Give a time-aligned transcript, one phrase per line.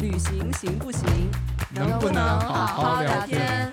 [0.00, 1.30] 旅行行不行？
[1.74, 3.72] 能不能好好聊天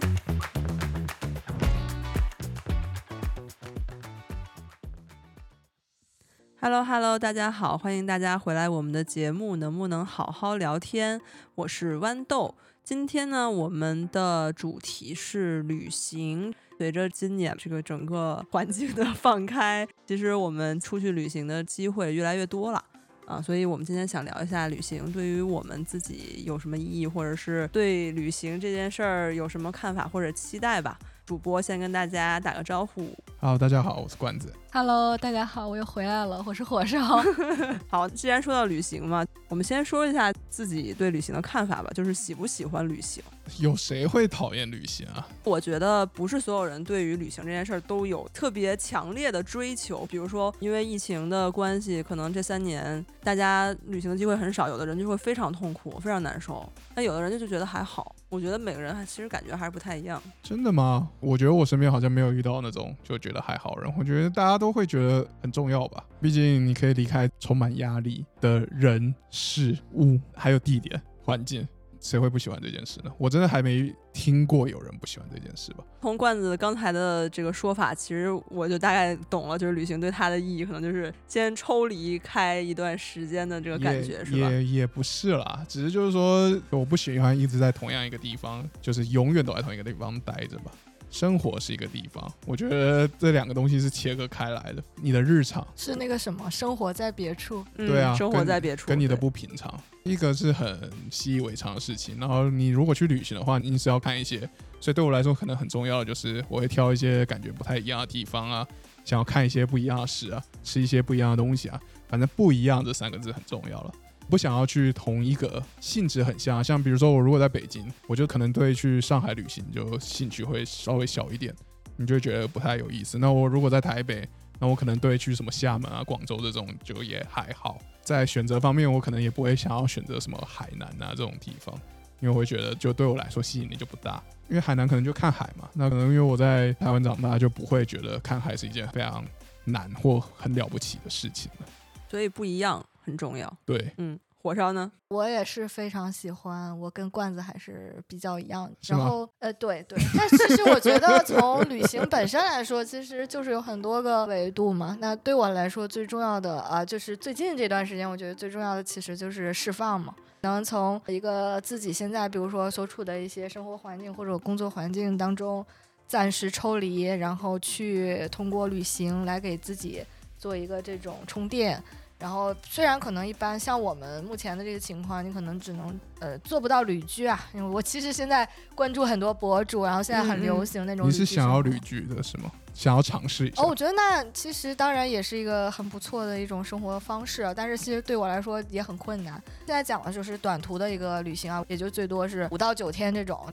[6.62, 11.20] ？Hello Hello，大家好，欢迎大家回来我们的节目，能不能好好聊天？
[11.56, 12.56] 我是豌豆。
[12.84, 16.54] 今天呢，我们的主题是旅行。
[16.78, 22.84] 随着今年这个整个环境的放开，其实我们出去旅行的机会越来越多了
[23.30, 30.98] 啊，所以我们今天想聊一下旅行对于我们自己有什么意义，或者是对旅行这件事儿有什么看法或者期待吧。
[31.28, 33.16] 主播先跟大家打个招呼。
[33.40, 34.52] Hello，大家好，我是罐子。
[34.72, 37.24] Hello，大家好，我又回来了，我是火烧。
[37.90, 43.24] 好，既然说到旅行嘛，我们先说一下自己对旅行的看法吧，就是喜不喜欢旅行。
[43.58, 45.28] 有谁会讨厌旅行啊？
[45.44, 50.06] 我觉得不是所有人对于旅行这件事儿都有特别强烈的追求。
[50.06, 56.72] 比如说，因为疫情的关系，可能这三年大家旅行的机会很少，有的人就会非常痛苦、非常难受。
[56.94, 58.16] 那有的人就觉得还好。
[58.30, 60.22] 我觉得每个人还其实感觉还是不太一样。
[60.44, 61.10] 真的吗？
[61.20, 63.92] 我觉得我身边好像没有遇到那种就觉得还好人。
[63.98, 71.68] 我觉得大家都会觉得很重要吧，毕竟你可以离开充满压力的人、事物，还有地点、环境。
[72.02, 73.12] 谁会不喜欢这件事呢？
[73.18, 75.84] 我真的还没听过有人不喜欢这件事吧。
[76.02, 84.50] 从罐子刚才的这个说法，其实我就大概懂了，就是旅行对他的意义，可能就是先抽离开一段时间的这个感觉，是吧？
[84.50, 90.72] 也也不是啦，只是就是说，我不喜欢一直在同样一个地方，就是永远都在同一个地方待着吧。
[91.10, 94.84] 生活是一个地方，我觉得这两个东西是切割开来的。
[94.96, 97.66] 你的日常是那个什么，生活在别处。
[97.78, 102.18] 嗯、对啊，生活在别处，跟你的不平常，一个是很习以为常的事情。
[102.20, 104.40] 然后你如果去旅行的话，你是要看一些，
[104.80, 108.68] 所以对我来说可能很重要的就是我会挑一些感觉不太一样的地方啊，
[109.04, 113.92] 想要看一些不一样的事啊，吃一些不一样的东西啊，反正不一样这三个字很重要了。
[114.30, 121.54] 不想要去同一个性质很像，像比如说我如果在北京，我就可能对去上海旅行就兴趣会稍微小一点，
[121.98, 123.18] 你就觉得不太有意思。
[123.18, 124.28] 那我如果在台北，
[124.60, 127.80] 那我可能对去什么厦门啊、广州这种就也还好。
[128.02, 131.74] 在选择方面，我可能也不会想要选择什么海南啊这种地方，
[132.20, 134.22] 因为我会觉得就对我来说吸引力就不大。
[134.48, 139.24] 因为海南可能就看海嘛，那可能因为我在台湾长大，就不会觉得看海是一件非常
[139.64, 141.68] 难或很了不起的事情了。
[142.10, 143.52] 所以不一样很重要。
[143.66, 144.92] 对，嗯，火烧呢？
[145.10, 148.72] 我也是非常喜欢，我跟罐子还是比较一样。
[148.88, 154.96] 然后，呃，对对，但其实我觉得从旅行本身来说，其实就是有很多个维度嘛。
[155.02, 160.16] 那对我来说，最重要的啊、就是最近这段时间，我觉得最重要的其实就是释放嘛。
[160.42, 165.66] 能从一个自己现在，比如说所处的一些生活环境或者工作环境当中
[166.08, 170.02] 暂时抽离，然后去通过旅行来给自己
[170.38, 171.84] 做一个这种充电。
[172.20, 182.52] 然后虽然可能一般像我们目前的这个情况，你可能只能呃做不到旅居啊，因为我其实现在关注很多博主，然后现在很流行那种你是想要旅居的是吗？
[182.74, 183.62] 想要尝试一下？
[183.62, 189.42] 哦，我觉得那其实当然也是一个很不错的一种生活方式啊，但是其实对我来说也很困难。
[189.66, 193.46] 现在讲的就是短途的一个旅行啊，也就最多是五到九天这种，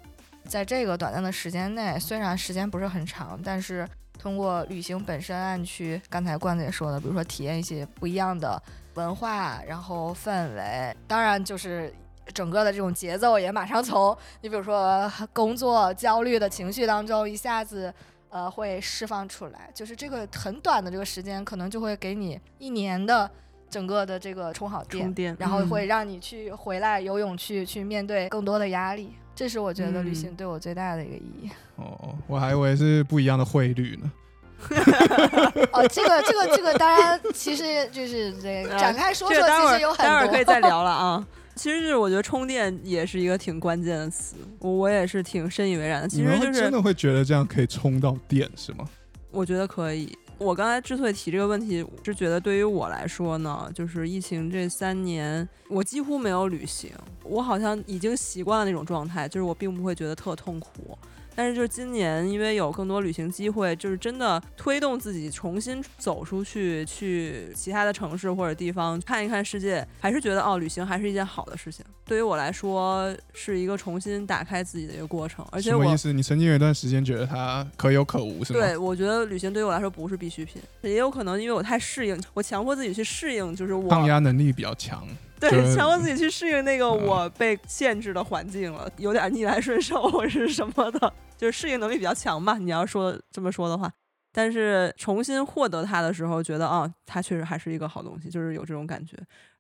[0.47, 3.87] 在这个短暂的时间内，虽然时间不是很长，但是
[4.19, 8.63] 通过旅行本身按去，刚才罐子也说的，比如说体验一些不一样的
[8.95, 11.93] 文化，然后氛围，当然就是。
[12.35, 17.95] 整个的这种节奏也马上从你比如说工作焦虑的情绪当中一下子
[18.31, 23.31] 呃，会释放出来，就是这个很短的这个时间，可能就会给你一年的
[23.71, 29.15] 整个的这个充好电，充电，然后嗯会让你去回来有勇气去面对更多的压力。
[29.37, 31.51] 这是我觉得旅嗯行对我最大的一个意义。
[31.77, 34.11] 哦，我还以为是不一样的汇率呢。
[35.73, 40.35] 哦，这个这个这个，当然其实就是这个啊展开说说，其实有儿待会儿很多。
[40.35, 41.27] 可以再聊了啊。
[41.55, 46.09] 其实就是我觉得充电也是一个挺关键的词，我我也是挺深以为然的。
[46.09, 48.89] 其实就是真的会觉得这样可以充到电是吗？
[49.31, 50.17] 我觉得可以。
[50.39, 56.91] 我刚才之所以提这个问题，是觉得对于我来说呢，就是疫情这三年，我几乎没有旅行，
[57.25, 60.97] 我好像已经习惯了那种状态，就是我并不会觉得特痛苦。
[61.37, 71.85] 但是就是今年，因为有更多旅行机会，就是真的推动自己重新走出去，去其他的城市或者地方看一看世界，还是觉得哦，旅行还是一件好的事情。
[72.07, 75.45] 对于我来说，是一个重新打开自己的一个过程。
[75.51, 76.13] 而且我什么意思？
[76.13, 78.61] 你曾经有一段时间觉得它可有可无是吗？
[78.61, 85.07] 对，我觉得旅行对于我来说不是必需品，也有可能因为我太适应，我强迫自己去适应，就是我抗压能力比较强。
[85.41, 92.57] 对强迫自己去适应那个嗯我被限制的环境了，有点逆来顺受或者是什么的，就是适应能力比较强吧。
[92.59, 93.93] 你要说这么说的话，
[94.33, 99.17] 但是重新获得它的时候，觉得啊，它确实还是一个好东西，就是有这种感觉。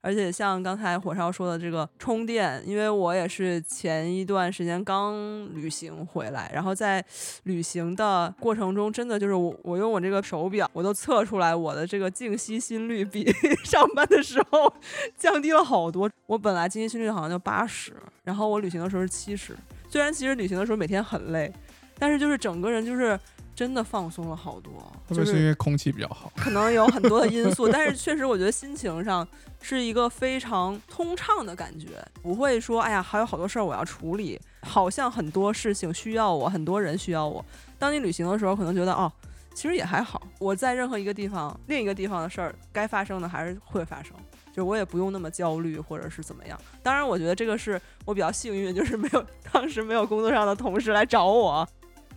[0.06, 5.12] 而且像刚才火烧说的这个充电，因为我也是前一段时间刚
[5.52, 7.04] 旅行回来，然后在
[7.42, 13.26] 旅行的过程中，真的就是我我用我这个手表，我都测出来我的这个静息心率比
[13.64, 14.72] 上班的时候
[15.18, 16.08] 降低了好多。
[16.26, 17.92] 我本来静息心率好像就八十，
[18.22, 19.56] 然后我旅行的时候是七十。
[19.88, 21.52] 虽然其实旅行的时候每天很累，
[21.98, 23.18] 但是就是整个人就是
[23.56, 24.70] 真的放松了好多。
[25.08, 26.30] 会不会是因为空气比较好？
[26.36, 29.26] 可能有很多的因素， 但是确实我觉得心情上
[29.62, 31.88] 是一个非常通畅的感觉，
[32.22, 37.42] 不会说哎呀还有好多事儿我要处理，好像很多事情需要我，很多人需要我。
[37.78, 39.10] 当你旅行的时候，可能觉得哦，
[39.54, 44.12] 其实也还好，我在任何一个地方，另一个地方的事儿该发生的还是会发生，
[44.54, 46.60] 就我也不用那么焦虑或者是怎么样。
[46.82, 51.66] 当然，我觉得这个是我比较幸运，就是没有当时没有工作上的同事来找我，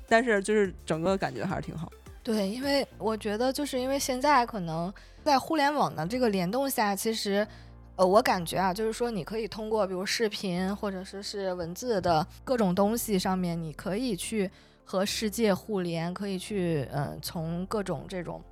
[0.09, 1.91] 但是就是整个感觉还是挺好。
[2.21, 7.47] 对，因为我觉得就是因为现在可能在互联网的这个联动下，其实，
[7.95, 14.51] 呃，我感觉啊，就是说你可以通过比如视频或者说是文字的各种东西上面，你可以去
[14.83, 18.43] 和世界互联，可以去嗯从各种这种。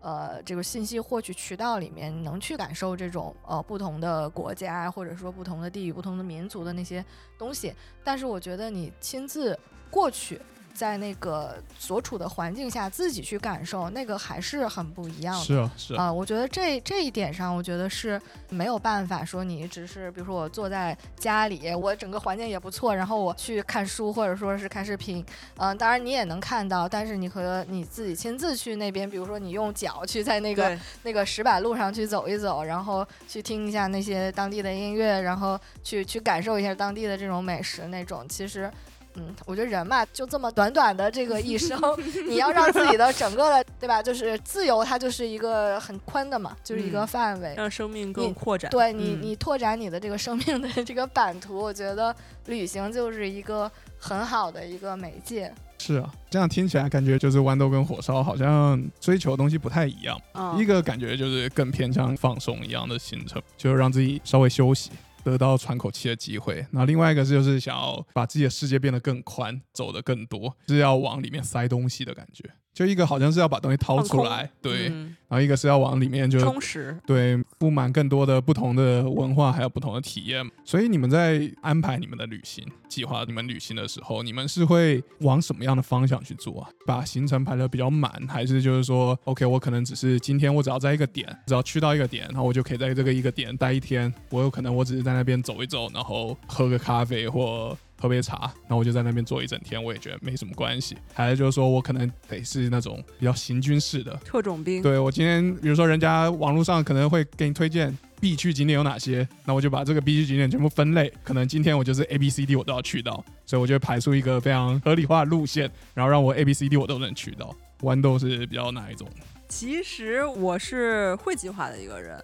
[0.00, 7.02] 呃，这个信息获取渠道里面，能去感受这种呃不同的国家或者说不同的地域、不同的民族的那些
[7.38, 7.72] 东西。
[8.04, 9.58] 但是我觉得你亲自
[9.90, 10.38] 过去。
[10.74, 15.44] 在那个所处的环境下，自己去感受那个还是很不一样的。
[15.44, 25.24] 是啊，是啊，我觉得这这一点上，我觉得是没有办法说你只是，比如说我坐在家里，我整个环境也不错，然后我去看书或者说是看视频，
[25.58, 38.68] 嗯，当然你也能看到，但是你和你自己亲自去那边，比如说你用脚去在那个那个石板路上去走一走，然后去听一下那些当地的音乐，然后去去感受一下当地的这种美食，那种其实。
[39.16, 41.78] 嗯，我觉得人嘛，就这么短短的这个一生，
[42.26, 44.02] 你要让自己的整个的，对吧？
[44.02, 48.70] 就是自由，它就是一个很宽的嘛，就是一个范围，让生命更扩展。
[48.70, 52.14] 对你，你拓展你的这个生命的这个版图，我觉得
[52.46, 55.52] 旅行就是一个很好的一个媒介。
[55.78, 60.18] 是啊，这样听起来感觉就是豌豆跟火烧好像追求的东西不太一样。
[60.58, 64.90] 一个感觉就是更偏向放松一样的行程，就是让自己稍微休息。
[65.24, 72.48] 得到喘口气的机会，那另外一个是就是想要把自己的世界变得更宽，走得更多，是要往里面塞东西的感觉。
[72.74, 80.44] 就一个好像是要把东西掏出来，对，然后一个是要往里面就充实，对，布满更多的不同的文化，还有不同的体验。
[80.64, 86.68] 所以你们在安排你们的旅行计划，你们旅行的时候，你们是会往什么样的方向去做啊？
[86.84, 94.12] 把行程排的比较满，还是就是说，OK，我可能只是今天我只要在一个点，只要去到一个点，然后我就可以在这个一个点待一天。
[94.30, 97.76] 我有可能我只是在那边走一走，然后喝个咖啡或。
[98.04, 100.94] 喝杯茶，然后我就在那边坐一整天，我也觉得没什么关系。
[101.14, 104.82] 还是就是说我可能得是那种比较行军式的特种兵。
[104.82, 111.10] 对我今天，比如说人家网络上可能会给你推荐必去景点有哪些，那我就把这个必去景点全部分类。
[111.22, 117.56] 可能今天我就是 A、B、C、D 我都要去到，所以我就排出一个非常合理化的路线，然后让我 A、B、C、D 我都能去到。
[117.80, 119.08] 豌豆是比较哪一种？
[119.48, 122.22] 其实我是会计划的一个人。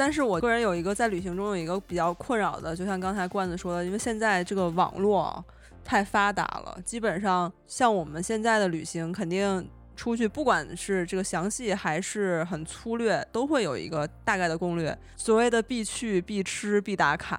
[0.00, 5.44] 但是我个人有一个在旅行中有一个比较困扰的，就像刚才罐子说的，因为现在这个网络
[5.84, 17.38] 太发达了，基本上像我们现在的旅行，肯定出去不管是这个详细还是很粗略，都会有一个大概的攻略，所谓的必去、必吃、必打卡。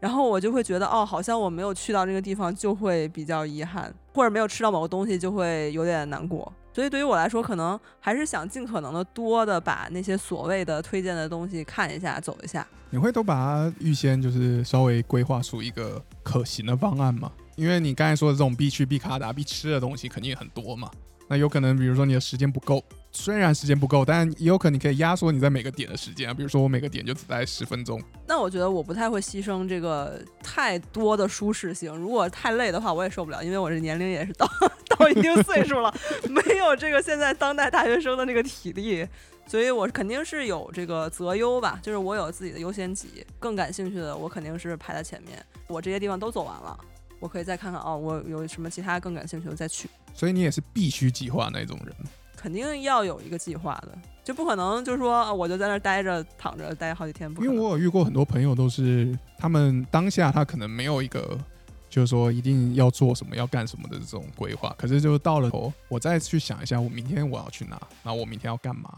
[0.00, 6.52] 然后我就会觉得，哦，好像我没有去到那个地方就会比较遗憾，或者没有吃到某个东西就会有点难过。
[6.72, 12.66] 所以对于我来说，可能还是想尽可能的多的把那些所谓的推荐的东西看一下、走一下。
[12.90, 17.30] 你会都把它预先就是稍微规划出一个可行的方案吗？
[17.56, 20.90] 因为你刚才说的这种必去、必卡达、必吃的东西肯定很多嘛。
[21.28, 26.34] 那有可能，比如说你的时间不够，虽然时间不够，但也有可能你可以压缩你在每个点的时间啊。
[26.34, 28.02] 比如说我每个点就只待十分钟。
[28.26, 31.94] 那我觉得我不太会牺牲这个太多的舒适性。
[31.94, 34.44] 如果太累的话，我也受不了，因为我这年龄也是到
[35.00, 35.92] 到一定岁数了，
[36.28, 39.06] 没有这个现在当代大学生的那个体力，
[39.46, 45.44] 所以我肯定是有这个择优吧，就是我有自己的优先级，更感兴趣的我肯定是排在前面。
[45.66, 46.78] 我这些地方都走完了。
[47.18, 49.90] 我可以再看看哦，我有什么其他更感兴趣的再去。
[50.14, 51.94] 所以你也是必须计划那种人，
[52.34, 53.92] 肯定要有一个计划的，
[54.24, 57.30] 就不可能就是说我就在那待着躺着待好几天。
[57.38, 61.38] 因为我有遇过很多朋友，都是他们当下他可能没有一个
[61.90, 68.96] 就是说一定要做什么要干什么的这种规划，可是就到了头，我再去想一下，我明天我要去哪，那我明天要干嘛。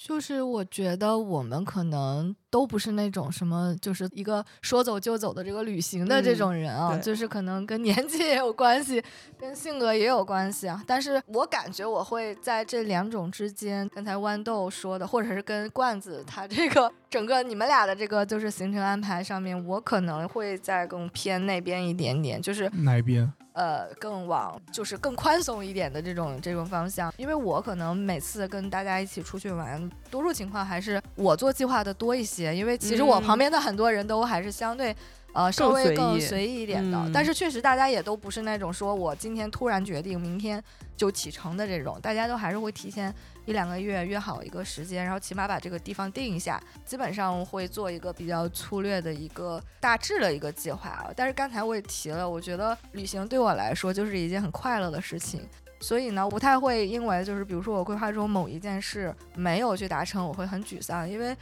[0.00, 9.02] 就是我觉得我们可能都不是那种什么，就是一个说走就走的这个旅行的这种人啊，对就是可能跟年纪也有关系，
[9.36, 10.80] 跟性格也有关系啊。
[10.86, 23.30] 但是我感觉我会在这两种之间，刚才豌豆说的，或者是跟罐子他这个整个你们俩的这个就是行程安排上面，我可能会再更偏那边一点点，就是哪一边？
[23.58, 34.94] 呃，更往就是更宽松一点的这种这种方向，因为我可能每次跟大家一起出去玩，多数情况还是我做计划的多一些，因为其实我嗯旁边的很多人都还是相对。
[35.38, 40.60] 呃，稍微更随意一点的，嗯但是确实大家也都不是那种说我今天突然决定，明天
[40.96, 43.14] 就启程的这种，大家都还是会提前
[43.46, 51.08] 一两个月约好一个时间，然后起码把这个地方定一下，基本上会做一个比较粗略的一个大致的一个计划啊。
[51.14, 55.40] 但是刚才我也提了，我觉得旅行对我来说就是一件很快乐的事情。
[55.80, 61.36] 所以呢，不太会因为就是比如说我规划中某一件事没有去达成，我会很沮丧，因为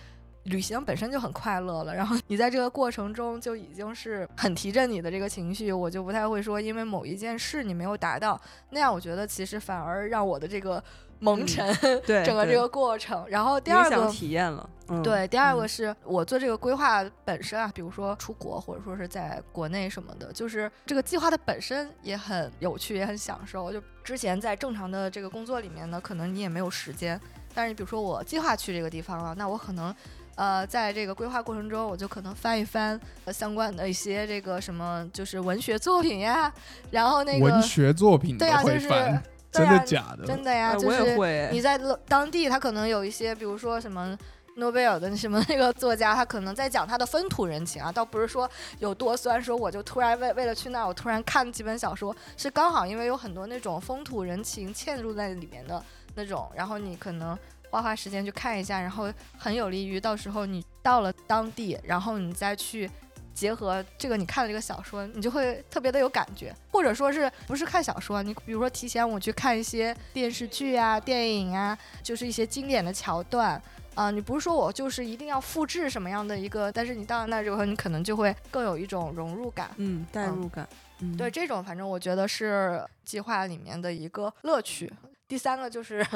[0.46, 10.82] 旅行本身就很快乐了，然后你在这个过程中就已经是很提振你的这个情绪，我就不太会说因为某一件事你没有达到，那样我觉得其实反而让我的这个
[11.18, 13.24] 蒙嗯尘、对，对整个这个过程。
[13.28, 14.68] 然后第二个体验了。
[14.88, 23.72] 嗯，对，第二个嗯是我做这个规划本身啊，比如说出国或者说是在国内什么的，就是这个计划的本身也很有趣，也很享受。
[23.72, 27.20] 就之前在正常的这个工作里面呢，可能你也没有时间，
[27.52, 29.92] 但是比如说我计划去这个地方了，那我可能。
[30.36, 36.52] 呃，在这个规划过程中，我就可能翻一翻呃相关的一些这个什么，就是文学作品呀，
[36.90, 40.26] 然后那个文学作品都对啊，就是，对真的啊假的？
[40.26, 44.14] 真的呀，就是也会你在当地，他可能有一些，比如说什么
[44.56, 48.46] 诺贝尔的什么那个作家，他可能在讲他的风土人情啊，倒不是说
[48.78, 55.82] 有多酸，说我就突然为为了去那儿，我突然看几本小说，是刚好因为有很多那种风土人情嵌入在里面的
[56.14, 57.38] 那种，然后你可能。
[57.70, 62.90] 花花时间去看一下，然后很有利于到时候你到了当地，然后你再去
[63.35, 73.61] 结合这个你看了这个小说，你就会特别的有感觉，或者说是不是看小说，你比如说提前我去看一些电视剧啊、电影啊，就是一些经典的桥段。
[73.94, 79.70] 啊、你不是说我就是一定要复制什么样的一个，但是你到了那之后，你可能就会更有一种融入感。
[79.76, 80.68] 嗯，代嗯入感。
[81.00, 84.92] 嗯，对，这种反正我觉得是计划里面的一个乐趣。
[85.28, 86.06] 第三个就是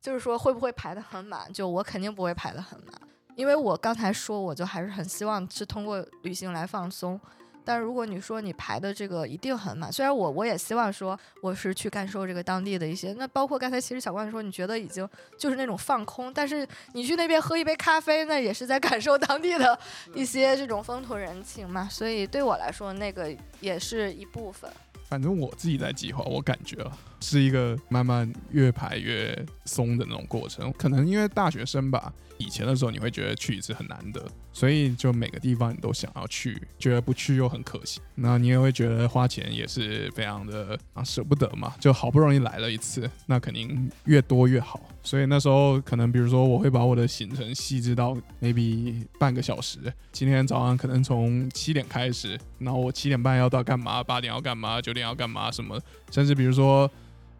[0.00, 1.52] 就是说会不会排得很满？
[1.52, 2.94] 就我肯定不会排得很满，
[3.34, 7.20] 因为我刚才说我就还是很希望是通过旅行来放松。
[7.64, 15.06] 但如果你说你排的这个一定很满，虽然我我也希望说我是去感受这个当地的一些，那包括刚才其实小关说你觉得已经
[15.38, 19.78] 就是那种放空，但是你去那边喝一杯咖啡，那也是在感受当地的
[20.14, 24.70] 一些这种风土人情嘛，所以对我来说那个也是一部分。
[25.08, 29.34] 反正我自己在计划，我感觉啊，是一个慢慢越排越
[29.64, 30.70] 松的那种过程。
[30.74, 38.00] 可能因为大学生吧，以前的时候你会觉得去一次很难得，所以就每个地方你都想要去，觉得不去又很可惜。
[38.14, 44.80] 那你也会觉得花钱也是非常的啊舍不得嘛，就好不容易来了一次，那肯定越多越好。
[45.02, 49.78] 所以那时候可能比如说我会把我的行程细致到 maybe 半个小时，
[50.12, 55.80] 今天早上可能从七点开始，然后我七点半要到干嘛，八点要干嘛，九点要干嘛什么，
[56.10, 56.90] 甚至比如说。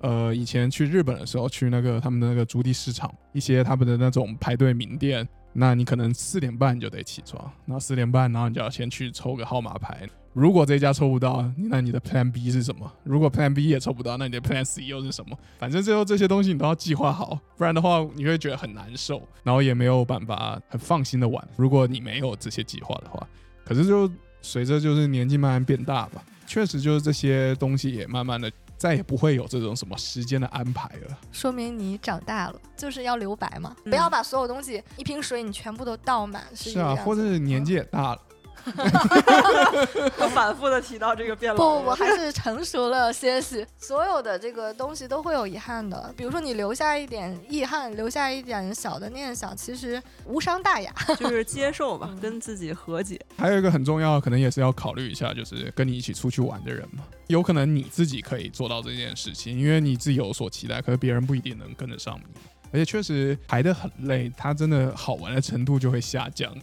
[0.00, 10.08] 呃，以前去日本的时候，去那个他们的那个竹地市场，一些他们的那种排队名店，那你可能四点半就得起床，然后四点半，然后你就要先去抽个号码牌。
[10.34, 12.92] 如果这家抽不到，那你的 Plan B 是什么？
[13.02, 15.36] 如果 Plan B 也抽不到，那你的 Plan C 又是什么？
[15.58, 21.44] 反正最后这些东西你都要计划好，不然的话你会觉得很难受，然后也没有办法很放心的玩。
[21.56, 23.26] 如果你没有这些计划的话，
[23.64, 24.08] 可是就
[24.40, 28.48] 随着就是年纪慢慢变大吧，确实就是这些东西也慢慢的
[28.78, 31.18] 再也不会有这种什么时间的安排了。
[31.32, 38.37] 说明你长大了，就是要留白嘛，嗯不要把所有东西一瓶水你全部都倒满，是是啊，或者是年纪也大了，就
[40.34, 41.58] 反复的提到这个变老。
[41.58, 43.66] 不不不，还是成熟了些许。
[43.78, 50.92] 所有的这个东西都会有遗憾的，比如说你留下一点遗憾，留下一点小的念想，其实无伤大雅。
[51.18, 53.20] 就是接受吧， 嗯跟自己和解。
[53.36, 57.02] 还有一个很重要，可能也是要考虑一下，就是跟你一起出去玩的人嘛。
[57.28, 62.40] 有可能你自己可以做到这件事情，因为你自己有所期待，可是别人不一定能跟得上你。
[62.70, 66.62] 而且确实排得很累，它真的好玩的程度就会下降了。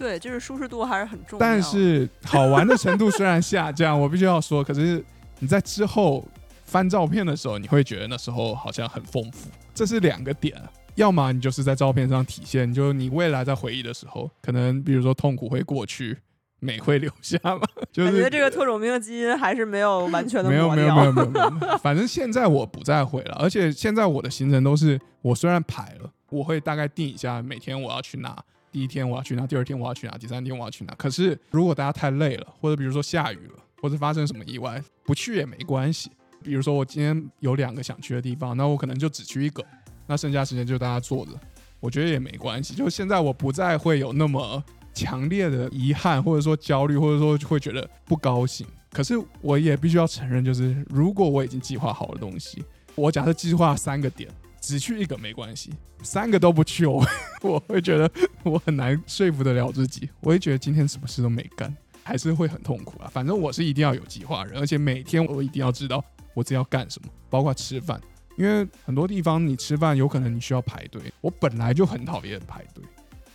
[0.00, 1.38] 对，就是舒适度还是很重要。
[1.38, 5.04] 但是好玩的程度虽然下降， 我必须要说，可是
[5.40, 6.26] 你在之后
[6.64, 9.50] 翻照片的时候，你会觉得那时候好像很丰富。
[9.74, 10.58] 这是两个点，
[10.94, 16.16] 要么你就是在照片上体现，就是你未来在回忆的时候，可能比如说痛苦会过去，
[16.60, 17.60] 美会留下嘛。
[17.92, 28.36] 就是感觉这个特种兵的基因还是没有完全的没有没有没有没有没有，反正现在我不再会了，而且现在我的行程都是我虽然排了，我会大概定一下每天我要去哪，
[28.72, 30.94] 第一天我要去哪，第二天我要去哪，第三天我要去哪。
[30.94, 36.10] 可是如果大家太累了，或者比如说下雨了，或者发生什么意外，不去也没关系。
[36.42, 39.64] 比如说我今天有两个想去的地方，那我可能就只去一个，
[40.06, 41.32] 那剩下时间就大家坐着，
[41.80, 42.74] 我觉得也没关系。
[42.74, 44.62] 就现在我不再会有那么
[44.94, 48.66] 强烈的遗憾，或者说焦虑，或者说会觉得不高兴。
[48.92, 54.30] 可是我也必须要承认，就是如果我已经计划好了东西，我假设计划三个点，
[54.60, 57.04] 只去一个没关系，三个都不去，我
[57.42, 58.10] 我会觉得
[58.44, 61.74] 我很难说服得了自己，我会觉得今天什么事都没干，
[62.04, 63.10] 还是会很痛苦啊。
[63.12, 66.04] 反正我是一定要有计划人，而且每天我一定要知道。
[66.32, 68.00] 我自己要干什么，包括吃饭，
[68.38, 71.02] 因为很多地方你吃饭有可能你需要排队。
[71.20, 72.84] 我本来就很讨厌排队，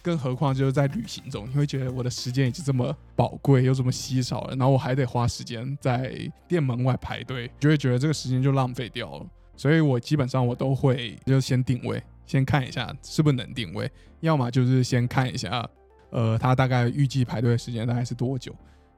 [0.02, 6.16] 更何况就是在旅行中，你会觉得我的时间已经这么宝贵又这么稀少了，然后我还得花时间在
[6.48, 9.26] 店门外排队，就会觉得这个时间就浪费掉了。
[9.56, 13.90] 所以我基本上我都会就先定位，先看一下是不是能定位，
[14.22, 15.68] 要么就是先看一下，
[16.10, 18.56] 呃，他大概预计排队的时间大概是多久，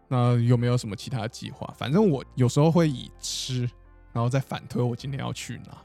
[0.08, 1.74] 那有没有什么其他计划？
[1.78, 3.70] 反正我有时候会以吃。
[4.14, 5.78] 然后再反推我今天要去哪，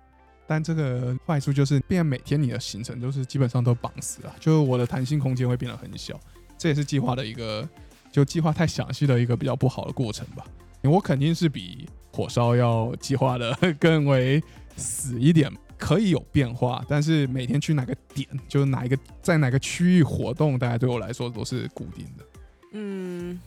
[0.47, 6.19] 但这个坏处就是变每天你的行程都是基本上都绑死了，就是我的弹性空间会变得很小，
[6.57, 7.69] 这也是计划的一个
[8.11, 10.47] 就计划太详细的一个比较不好的过程吧。
[10.83, 14.43] 我肯定是比火烧要计划的更为
[14.76, 22.25] 死一点，可以有变化，但是每天去哪个点，就是哪一个在哪个区域活动，大家对我来说都是固定的。
[22.73, 23.41] 嗯。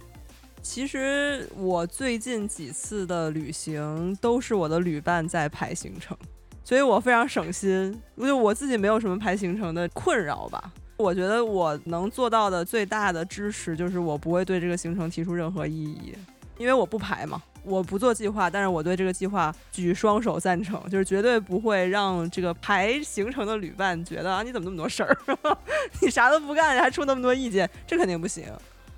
[0.62, 6.18] 其实我最近几次的旅行都是我的旅伴在排行程，
[6.64, 10.74] 所以我非常省心，因为我自己没有什么排行程的困扰吧。
[10.98, 16.16] 我觉得我能做到的最大的支持就是我不会对这个行程提出任何异议，
[16.58, 25.18] 因为我不排嘛，我不做计划，但是我对这个计划举双手赞成，就是绝对不会让这个排行程的旅伴觉得啊你怎么那么多事儿，
[26.02, 28.46] 你啥都不干还出那么多意见，这肯定不行。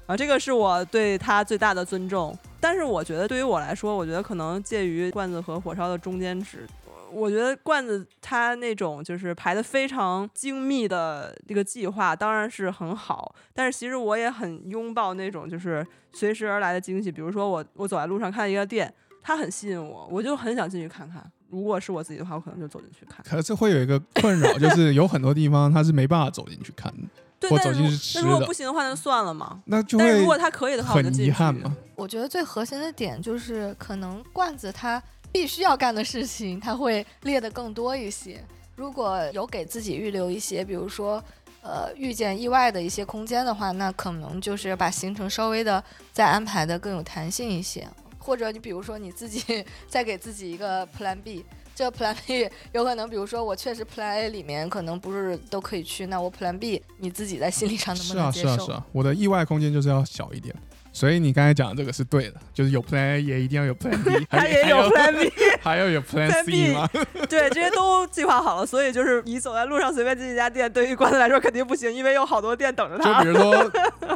[0.05, 2.33] 啊，这个是我对他最大的尊重。
[2.61, 6.65] 但是我觉得，对于我来说，我觉得可能介于罐子和火烧的中间值。
[7.11, 13.33] 我觉得罐子他那种就是排的非常精密的这个计划，当然是很好。
[13.53, 17.11] 但是其实我也很拥抱那种就是随时而来的惊喜。
[17.11, 21.23] 比如说我我走在路上看一个店，它很吸引我，我就很想进去看看。
[21.49, 23.23] 如果是我自己的话，我可能就走进去看。
[23.23, 27.07] 可是会有一个困扰，就是有很多地方它是没办法走进去看的。
[27.39, 29.61] 对，但那如果不行的话，那就算了嘛。
[29.65, 31.77] 那就但如果他可以的话，很遗憾嘛。
[31.95, 35.01] 我觉得最核心的点就是，可能罐子他
[35.37, 38.43] 必须要干的事情，他会列的更多一些。
[38.75, 41.23] 如果有给自己预留一些，比如说，
[41.61, 47.87] 呃，遇见意外的一些空间的话，那可能就是把行程稍微的再安排的更有弹性一些。
[48.17, 51.45] 或者你比如说你自己 再给自己一个 Plan B。
[51.75, 58.47] 这 Plan B 有可能，比如说我确实 Plan A 里面可能不是都可以去，那我 Plan B 你自己在心理上能不能接受？
[58.47, 60.55] 是啊是啊是啊，我的意外空间就是要小一点，
[60.97, 65.31] 所以你刚才讲的这个是对的，就是有 Plan A 也一定要有 Plan B， 他也有 Plan B，
[65.61, 66.89] 还要有 Plan C 吗？
[67.29, 73.23] 对，这些都计划好了，所以就是你走在路上随便进一家店，对于关子来说肯定不行，因为有好多店等着他。
[73.23, 73.71] 就比如说，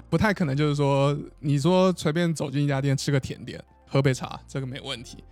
[0.09, 5.23] 不太可能，就是说你说随便走进一家店吃个甜点、喝杯茶，这个没问题。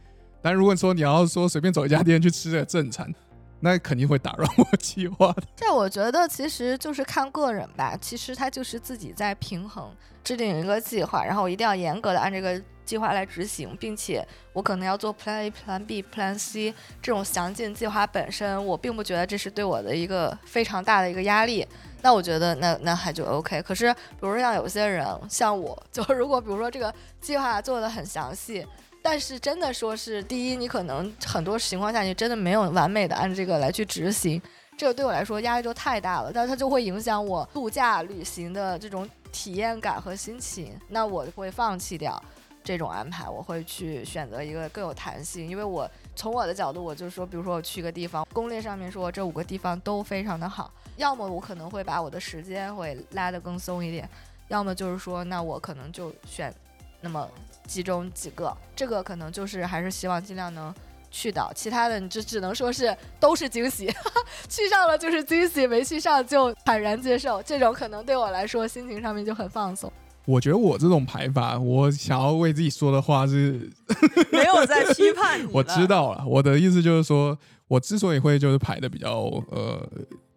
[0.44, 3.12] 但如果说你要说随便走一家店去吃个正餐，
[3.62, 5.43] 那肯定会打乱我计划的。
[5.56, 9.91] 这我觉得其实就是看个人吧，其实他就是自己在平衡
[10.24, 21.67] 制定一个计划，然后我一定要严格的按这个计划来执行，并且我可能要做 Plan A、Plan B、Plan C 这种详尽计划本身，我并不觉得这是对我的一个非常大的一个压力。
[22.02, 23.62] 那我觉得那那还就 OK。
[23.62, 28.65] 可是比如说像有些人像我， 就如果比如说这个计划做的很详细。
[29.02, 34.42] 但是真的说是第一，你可能很多情况下你真的没有完美的按这个来去执行，
[34.78, 42.22] 这个对我来说压力就太大了，但是它就会影响我度假旅行的这种体验感和心情，那我会放弃掉
[42.64, 54.08] 这种安排，我会去选择一个更有弹性，因为我从我的角度，我就说，比如说我去个地方，攻略上面说这五个地方都非常的好，要么我可能会把我的时间会拉得更松一点，
[54.50, 56.54] 要么就是说那我可能就选
[57.00, 57.28] 那么。
[57.70, 60.74] 其中几个，这个可能就是还是希望尽量能
[61.12, 63.88] 去到，其他的你就只能说是都是惊喜，
[64.50, 67.42] 去上了就是惊喜，没去上就坦然接受。
[67.44, 69.92] 这种可能对我来说心情上面就很放松。
[70.26, 73.70] 我觉得我这种排法，我想要为自己说的话是
[74.32, 75.50] 没有在批判你。
[75.52, 79.88] 我知道了，我的意思就是说，我之所以会就是排的比较呃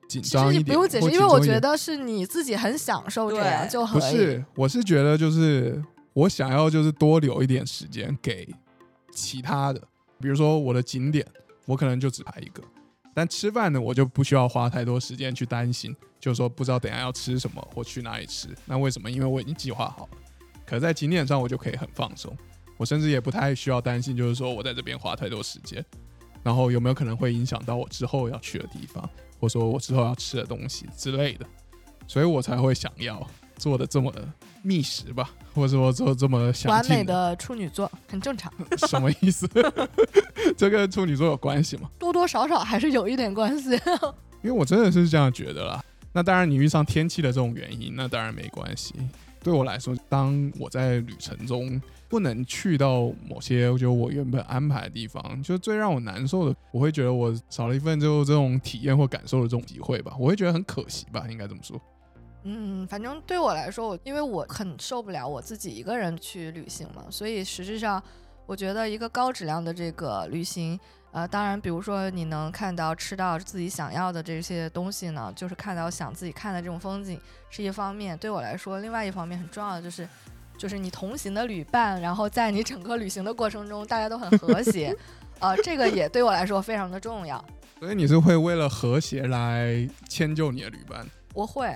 [0.08, 5.82] 紧张一点，不用解释，因为我觉得是你自己很享受这样就不是，我是觉得就是。
[6.14, 8.48] 我想要就是多留一点时间给
[9.12, 9.80] 其他的，
[10.20, 11.26] 比如说我的景点，
[11.66, 12.62] 我可能就只排一个。
[13.14, 18.48] 但吃饭呢，我就不需要花太多时间去担心，就是说不知道等下要吃什么或去哪里吃。
[18.64, 19.10] 那为什么？
[19.10, 20.18] 因为我已经计划好了。
[20.64, 22.34] 可在景点上，我就可以很放松。
[22.78, 25.84] 我甚至也不太需要担心，就是说我在这边花太多时间，
[26.42, 31.46] 然后有没有可能会影响到我之后要去的地方，或说我之后要吃的东西之类的。
[32.06, 33.24] 所以我才会想要
[33.56, 34.10] 做的这么
[34.62, 37.04] 密实吧， 或者说做这么想完美。
[37.04, 38.52] 的处女座很正常，
[38.88, 39.48] 什么意思？
[40.56, 41.90] 这跟处女座有关系吗？
[41.98, 43.70] 多多少少还是有一点关系。
[44.42, 45.84] 因为我真的是这样觉得啦。
[46.12, 48.94] 那当然，你遇上天气的这种原因，那当然没关系。
[49.42, 61.80] 对我来说，当我在旅程中不能去到某些就我原本安排的地方，就最让我难受的，我会觉得我少了一份就这种体验或感受的这种机会吧，我会觉得很可惜吧，应该这么说。
[62.44, 68.02] 嗯，反正对我来说，我因为我很受不了我自己一个人去旅行嘛，所以实质上，
[68.46, 70.78] 我觉得一个高质量的这个旅行，
[71.12, 78.18] 呃，当然，比如说你能看到、吃到自己想要的这些东西呢，就是看到想自己看的这种风景是一方面。
[78.18, 80.08] 对我来说，另外一方面很重要的就是，
[80.58, 84.92] 就是你同行的旅伴，然后在你整个旅行的过程中，大家都很和谐，
[85.38, 87.42] 呃，这个也对我来说非常的重要。
[87.78, 91.06] 所以你是会为了和谐来迁就你的旅伴？
[91.34, 91.74] 我会，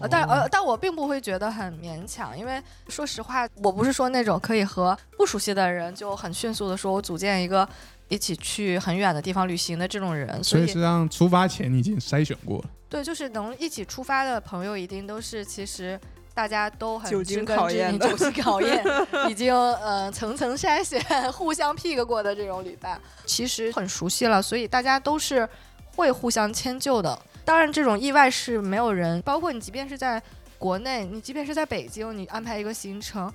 [0.00, 7.68] 呃，但哦呃，但我并不会觉得很勉强，因为说实话，我不是说那种可以和不熟悉的人就很迅速的说我组建一个
[8.08, 12.64] 一起去很远的地方旅行的这种人，所以实际上出发前你已经筛选过了。
[12.88, 15.98] 对，就是能一起出发的朋友，一定都是其实。
[16.36, 18.84] 大家都很久经考验的久经考验，
[19.30, 21.00] 已经呃层层筛选、
[21.32, 25.48] 互相 pick 过的这种旅伴，其实很熟悉了，所以大家都是
[25.94, 27.18] 会互相迁就的。
[27.46, 30.20] 当然，这种意外是没有人，包括你，即便是在
[30.58, 33.32] 国内，你即便是在北京，你安排一个行程，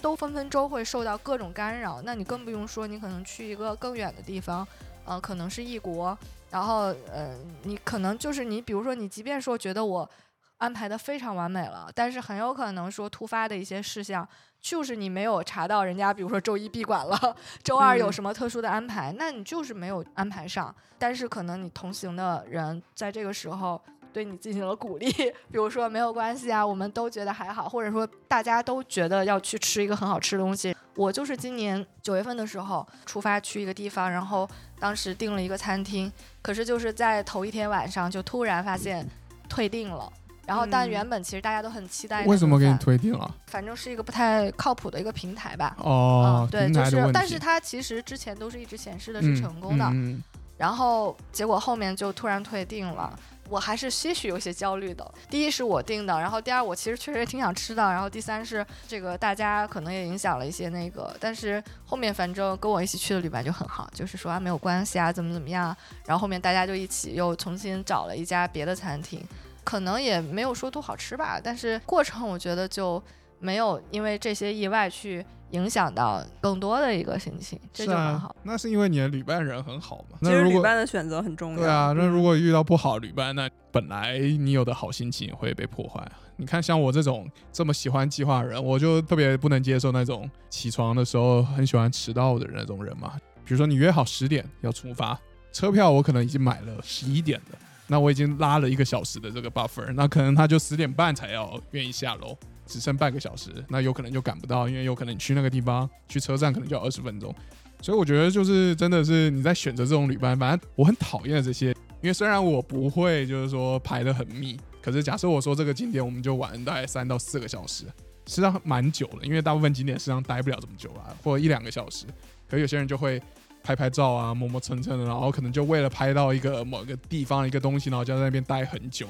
[0.00, 2.00] 都分分钟会受到各种干扰。
[2.00, 4.66] 那你更不用说，你可能去一个更远的地方，
[5.04, 6.16] 呃，可能是异国，
[6.50, 10.08] 然后呃，你可能就是你，比如说你，即便说觉得我
[10.56, 14.26] 安排的非常完美了，但是很有可能说突发的一些事项，
[14.60, 20.74] 就是你没有查到人家，比如说周一闭馆了，周二有嗯什么特殊的安排，那你就是没有安排上。
[20.98, 23.80] 但是可能你同行的人在这个时候
[24.12, 30.76] 对你进行了鼓励，比如说没有关系啊，我们都觉得还好，或者说大家都觉得要去吃一个很好吃的东西。
[30.96, 34.46] 我就是今年九月份的时候出发去一个地方，然后
[34.78, 39.08] 当时订了一个餐厅，可是就是在头一天晚上就突然发现
[39.48, 40.12] 退订了。
[40.50, 42.24] 然后，但嗯原本其实大家都很期待。
[42.26, 42.76] 为什么给你？
[42.78, 43.32] 推定了？
[43.46, 45.76] 反正是一个不太靠谱的一个平台吧。
[45.78, 47.08] 哦嗯，，对，就是。
[47.12, 50.24] 但是它其实之前都是一直显示的是成功的，嗯嗯
[50.56, 53.16] 然后结果后面就突然退订了，
[53.48, 55.08] 我还是些许有些焦虑的。
[55.30, 69.24] 第一是我订的，然后第二我其实确实也挺想吃的，然后第三是这个大家可能也影响了一些那个，但是后面反正跟我一起去的旅伴就很好，就是说啊没有关系啊，怎么怎么样，然后后面大家就一起又重新找了一家别的餐厅，
[69.64, 73.02] 可能也没有说多好吃吧，但是过程我觉得就
[73.38, 80.18] 没有因为这些意外去影响到更多的一个心情，这就很好啊。，那是因为你的旅伴人很好嘛。
[80.20, 81.58] 其实旅那如果伴的选择很重要。
[81.58, 86.12] 对啊，那嗯如果遇到不好旅伴，那本来你有的好心情会被破坏啊。
[86.36, 93.12] 你看，像我这种这么喜欢计划的人，我就特别不能接受那种起床的时候很喜欢迟到的那种人嘛。
[93.44, 95.18] 比如说你约好十点要出发，
[95.52, 97.58] 车票我可能已经买了十一点的，
[97.90, 107.34] 那我已经拉了一个小时的这个 buffer，那可能他就十点半才要愿意下楼，只剩半个小时，那有可能就赶不到，因为有可能你去那个地方去车站可能就要二十分钟。
[107.82, 117.86] 所以我觉得就是真的是你在选择这种旅伴，反正我很讨厌这些，因为虽然我不会就是说排的很密，可是假设我说这个景点我们就玩大概三到四个小时，
[118.26, 122.06] 实际上蛮久了，因为大部分景点实际上待不了这么久啊，或者一两个小时。
[122.48, 123.20] 可有些人就会
[123.62, 129.06] 拍拍照啊，磨磨蹭蹭的，然后可能就为了拍到一个某个地方一个东西，然后就在那边待很久，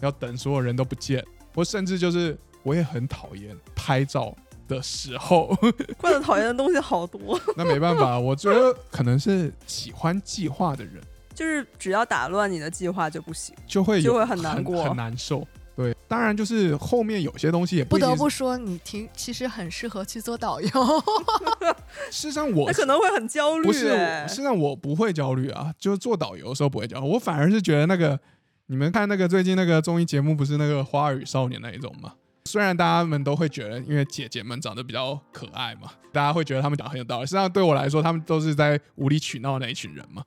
[0.00, 4.34] 要等所有人都不见，或甚至就是我也很讨厌拍照
[4.66, 5.54] 的时候，
[5.98, 10.94] 怪得讨厌的东西好多，那没办法，我觉得可能是喜欢计划的人
[11.34, 13.54] 就是只要打乱你的计划就不行。
[13.66, 15.46] 就会就会很难过很难受。
[15.80, 20.68] 对，当然就是后面有些东西也不得不说，你挺其实很适合去做导游。
[22.10, 28.18] 事实上我那可能会很焦虑、不是，欸事实上我不会焦虑啊，就是做导游的时候不会焦虑，我反而是觉得那个
[28.66, 32.12] 你们看那个最近那个综艺节目不是那个《花儿与少年》那一种吗？
[32.44, 37.26] 虽然大家们都会觉得，因为姐姐们长得比较可爱嘛，大家会觉得他们讲得很有道理。
[37.26, 40.24] 实际上对我来说，他们都是在无理取闹那一群人嘛。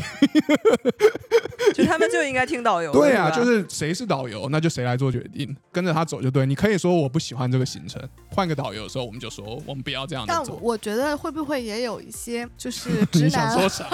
[1.74, 2.92] 就他们就应该听导游。
[2.92, 6.46] 对啊，就是谁是导游，那就谁来做决定，跟着他走就对。
[6.46, 10.58] 你可以说我不喜欢这个行程，换个导游的时候，我们就说我们不要这样子但走。
[10.62, 13.84] 我觉得会不会也有一些就是直你想男说啥？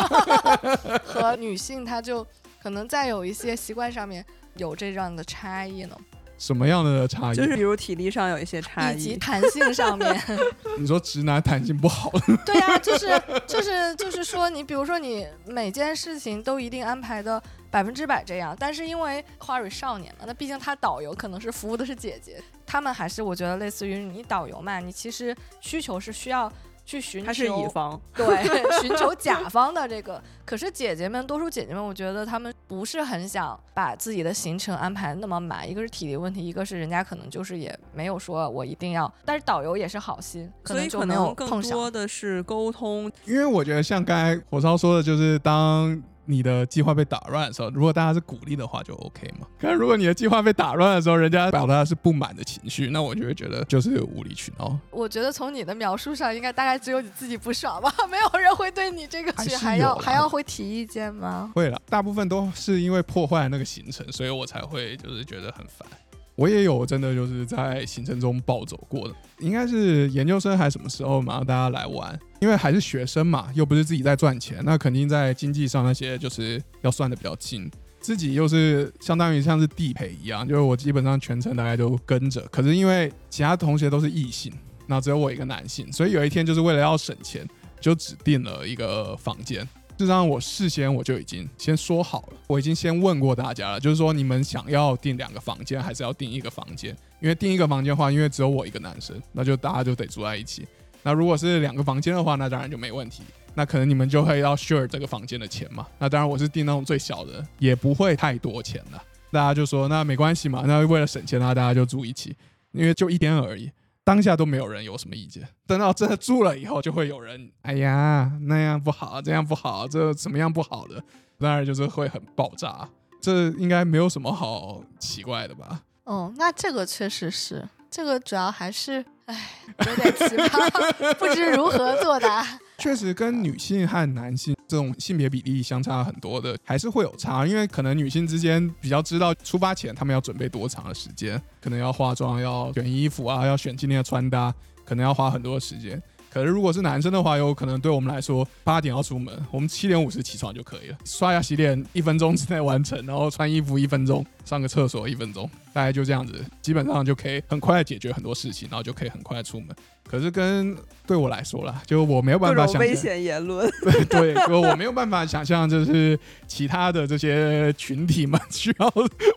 [1.04, 2.26] 和女性，他就
[2.62, 4.24] 可能在有一些习惯上面
[4.56, 5.96] 有这样的差异呢？
[6.42, 7.36] 什么样的差异？
[7.36, 9.16] 就是比如体力上有一些差异以及异。
[9.16, 10.20] 弹性上面，
[10.76, 12.10] 你说直男弹性不好，
[12.44, 26.52] 对呀、就是就是就是说，你比如说你每件事情都一定安排的百分之百这样，但是因为花蕊少年嘛，那毕竟他导游可能是服务的是姐姐，他们还是我觉得类似于你导游嘛，你其实需求是需要
[26.84, 28.26] 去寻求，他是乙方， 对，
[28.82, 30.22] 寻求甲方的这个。
[30.44, 41.72] 可是姐姐们，多数姐姐们，我觉得她们不是很想把自己的行程安排那么满，一个是体力问题，一个是人家可能就是也没有说我一定要，但是导游也是好心，可所以可能就没有能更碰上。
[41.72, 43.10] 多的是沟通。
[43.24, 49.46] 因为我觉得像刚才火烧说的，就是当你的计划被打乱的时候，如果大家是鼓励的话，就 OK 嘛。
[49.58, 54.78] 可是如果你的计划被打乱的时候，人家表达的是不满的情绪，那我就会觉得就是无理取闹。
[54.90, 61.50] 我觉得从你的描述上，应该大概只有你自己不爽吧， 没有人会对你这个还是去还要还要会提意见吗？
[61.54, 65.86] 会了，大部分都是因为破坏了那个行程，所以我才会就是觉得很烦。
[66.34, 77.70] 我也有真的就是在行程中暴走过的，应该是研究生还是什么时候嘛，大家来玩，因为还是学生嘛，又不是自己在赚钱，那肯定在经济上那些就是要算的比较精。
[78.00, 84.52] 自己又是相当于像是地陪一样，就是我基本上全程大概都跟着，可是因为其他同学都是异性，
[84.88, 87.46] 那只有我一个男性，所以有一天就是为了要省钱，
[87.80, 89.64] 就只订了一个房间。
[90.02, 96.90] 事实上，我事先我就已经先说好了，我已经先问过大家了，就是说你们想要订两个房间，还是要订一个房间？
[97.20, 100.66] 因为订一个房间的话，因为只有我一个男生，那就大家就得住在一起。
[101.04, 103.22] 那如果是两个房间的话，那当然就没问题。
[103.54, 105.86] 那可能你们就会要 share 这个房间的钱嘛。
[106.00, 109.00] 那当然我是订那种最小的，也不会太多钱了。
[109.30, 112.34] 大家就说那没关系嘛，那为了省钱那大家就住一起，
[112.72, 113.70] 因为就一天而已。
[114.04, 121.02] 当下都没有人有什么意见，等到真的住了以后，就会有人，哎呀，那样不好，这样不好，这怎么样不好的，
[121.38, 122.88] 当然就是会很爆炸。
[123.20, 125.82] 这应该没有什么好奇怪的吧？
[126.04, 129.50] 哦，那这个确实是，这个主要还是，唉，
[129.86, 132.44] 有点奇葩， 不知如何作答。
[132.78, 137.46] 确实跟女性和男性这种性别比例相差很多的，还是会有差。
[137.46, 146.02] 因为可能女性之间比较知道出发前他们要准备多长的时间，可能要化妆、要选衣服啊，要选今天的穿搭，可能要花很多时间。
[146.32, 159.74] 可是如果是男生的话，有可能对我们来说，八点要出门，我们七点五十起床就可以了，刷牙洗脸一分钟之内完成，然后穿衣服一分钟，上个厕所一分钟，大概就这样子，基本上就可以很快解决很多事情，然后就可以很快出门。
[160.06, 163.66] 可是跟对我来说啦，就我没有办法想象，种危险言论，
[164.10, 168.92] 对，就我没有办法想象，就是其他的这些群体们需要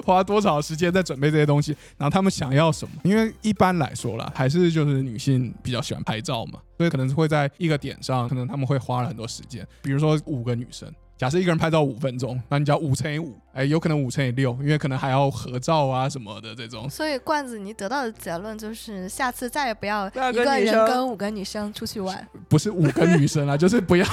[0.06, 2.93] 花多少时间在准备这些东西，然后他们想要什么？
[3.06, 9.65] 因为一般来说啦，还是就是女性比较喜欢拍照嘛，所以可能会在一个点上，可能他们会花了很多时间。
[9.82, 16.89] 比如说五个女生，假设一个人拍照五分钟，那你只要五乘以五，哎，有可能五乘以六，因为可能还要合照啊什么的这种。
[16.89, 22.28] 所以罐子，你得到的结论就是，下次再也不要一个人跟五个女生出去玩。
[22.49, 24.06] 不是五个女生啊，就是不要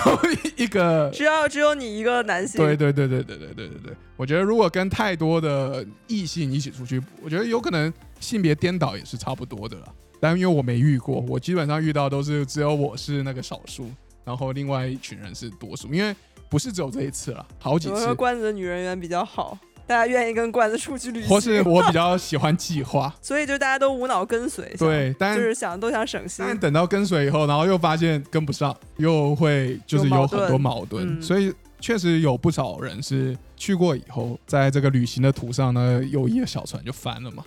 [0.57, 9.93] 一个 只要只有你一个男性，对对对对对对对对对，我觉得如果跟太多的异性一起出去，我觉得有可能性别颠倒也是差不多的了。
[10.21, 13.91] 但因为我没遇过，我基本上遇到都是只有我是那个少数，
[14.25, 16.15] 然后另外一群人是多数，因为
[16.53, 18.15] 不是只有这一次了，好几次。
[18.15, 26.45] 罐子的女人缘比较好，大家愿意跟罐子出去旅行，或是我比较喜欢计划， 所以就大家都无脑跟随，想对，但就是想都想省心。
[26.47, 31.51] 但等到跟随以后，然后又发现跟不上，又会就是有很多矛盾，矛盾嗯所以
[31.83, 37.45] 确实有不少人是去过以后，在这个旅行的途上呢，有一个小船就翻了嘛。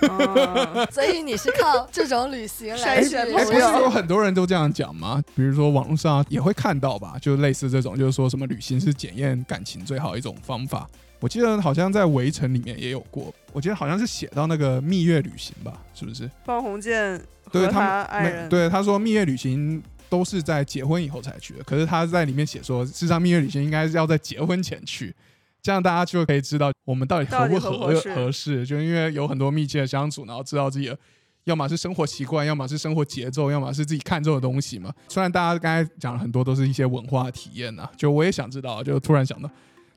[0.00, 5.22] 嗯所以你是靠这种旅行来 筛选哎，朋友不是有很多人都这样讲吗？
[5.36, 10.88] 比如说网络上也会看到吧，就类似这种，就是说什么旅行是检验感情最好的一种方法。
[11.20, 16.28] 我记得好像在《围城》里面也有过，我记得好像是写到那个蜜月旅行吧，是不是？
[16.44, 17.20] 方鸿渐
[17.50, 19.82] 对他们没爱人，对他说蜜月旅行
[20.14, 25.12] 都是在结婚以后才去的，可是他在里面写说，事实上蜜月旅行应该是要在结婚前去，
[25.60, 30.96] 这样大家就可以知道我们到底合不合合适就因为有很多密切的相处，然后知道自己的。
[31.44, 34.90] 要么是生活习惯，要么是生活节奏，要么是自己看重的东西嘛。
[35.08, 39.50] 虽然大家刚才讲了很多都是一些文化体验呐、就我也想知道，就突然想到，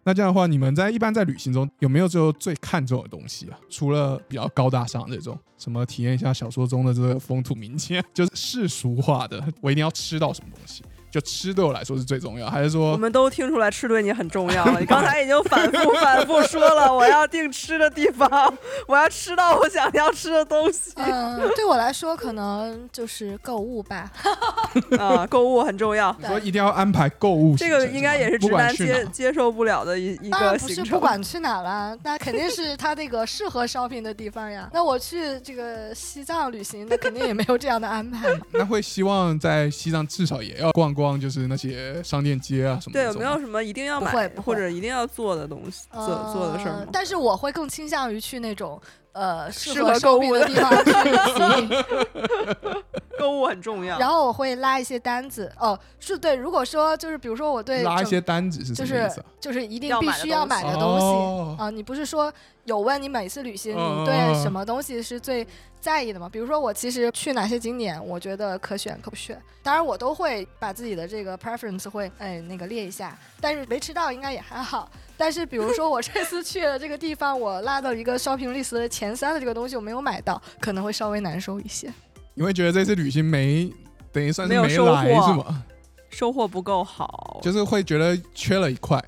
[0.08, 3.60] 那这样的话，你们在一般在旅行中有没有就最看重的东西啊？
[3.70, 10.82] 除了比较高大上这种，什么体验一下小说中的这个风土民情，就是世俗化的，我一定要吃到什么东西。
[11.18, 14.80] 就吃对我来说是最重要，还是说我们都听出来吃对你很重要了。
[14.80, 18.54] 你刚才已经反复反复说了，我要定吃的地方，
[18.88, 24.12] 我要吃到我想要吃的东西嗯，对我来说可能就是购物吧。
[25.00, 26.16] 啊，购物很重要。
[26.20, 27.68] 你说一定要安排购物这？
[27.70, 30.94] 个应该也是直男接接受不了的一一当然不是个行程。
[30.94, 34.70] 不管去哪了，那肯定是他那个适合 shopping 的地方呀。
[34.74, 38.46] 那我去这个西藏旅行，那肯定也没有这样的安排嘛。
[38.52, 43.00] 那会希望在西藏至少也要逛逛，就是那些商店街啊什么的。
[43.00, 43.40] 对，有没有？
[43.40, 52.84] 什么一定要买不会不会或者一定要做的东西，做做的事儿但是我会更倾向于去那种呃适适合合购物的的地方去 旅行。
[53.20, 53.98] 购物很重要。
[53.98, 55.52] 然后我会拉一些单子。
[55.60, 56.36] 哦，是对。
[56.36, 59.26] 如果说就是比如说我对整拉一些单子是就是什么意思啊？
[59.40, 62.32] 就是一定要买的必须要买的东西哦啊、你不是说
[62.66, 65.46] 有问你每次旅行嗯你对什么东西是最
[65.80, 66.28] 在意的吗？
[66.32, 74.92] 比如说我其实去哪些景点，我觉得可选可不选，当然我都会把自己的这个 preference 会哎那个列一下，但是没吃到应该也还好。
[75.16, 81.92] 但是比如说我这次去的这个地方，我拉到一个 shopping list 的前三的这个东西我没有买到，可能会稍微难受一些。
[82.34, 83.72] 你会觉得这次旅行没
[84.12, 85.64] 等于算是没有收来获是吗？
[86.10, 89.04] 收获不够好，就是会觉得缺了一块，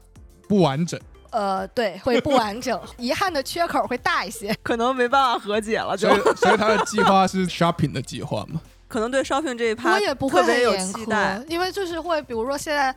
[0.48, 1.00] 不完整。
[1.32, 4.56] 呃，对，会不完整，遗憾的缺口会大一些。
[4.64, 8.60] 可能没办法和解了，就所以所以他的计划是 shopping 的计划嘛？
[8.88, 11.46] 可能对 shopping 这一趴我也不会很严期待苛，。
[11.48, 12.96] 因为就是会，比如说现在，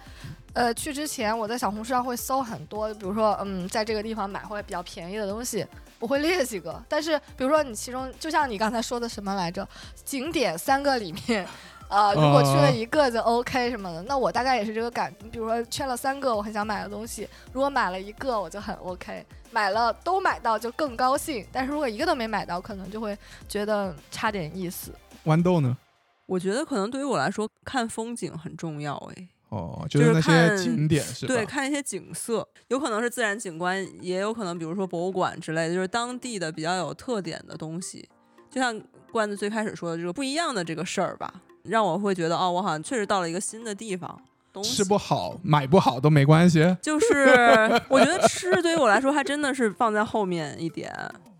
[0.54, 5.66] 呃，去之前我在小红书上会搜很多，比如说，嗯，在这个地方买会比较便宜的东西，
[5.98, 6.82] 我会列几个。
[6.88, 9.68] 但是，比如说你其中，就像你刚才说的什么来着，
[10.04, 11.46] 景点三个里面。
[11.92, 15.14] 呃，如果去了一个就 OK 什么的，那我大概也是这个感。
[15.30, 21.46] 比如说缺了三个我很想买的东西，如果买了一个我就很 OK，买了都买到就更高兴。
[21.52, 24.90] 但是如果一个都没买到，可能就会觉得差点意思。
[25.26, 25.76] 豌豆呢？
[26.24, 29.28] 我觉得可能对于我来说，看风景很重要哎。
[29.50, 31.34] 哦，就就是是那些看景点是吧？
[31.34, 38.08] 对，看一些景色，有可能是自然景观，也有可能比如说博物馆之类的，就是当地的比较有特点的东西。
[38.50, 44.20] 就像罐子最开始说的这个不一样的这个事儿吧，让我会觉得哦，我好像确实到了一个新的地方。
[44.52, 46.60] 东西吃不好、买不好都没关系。
[46.82, 50.92] 就是我觉得吃对于我来说还真的是放在后面一点。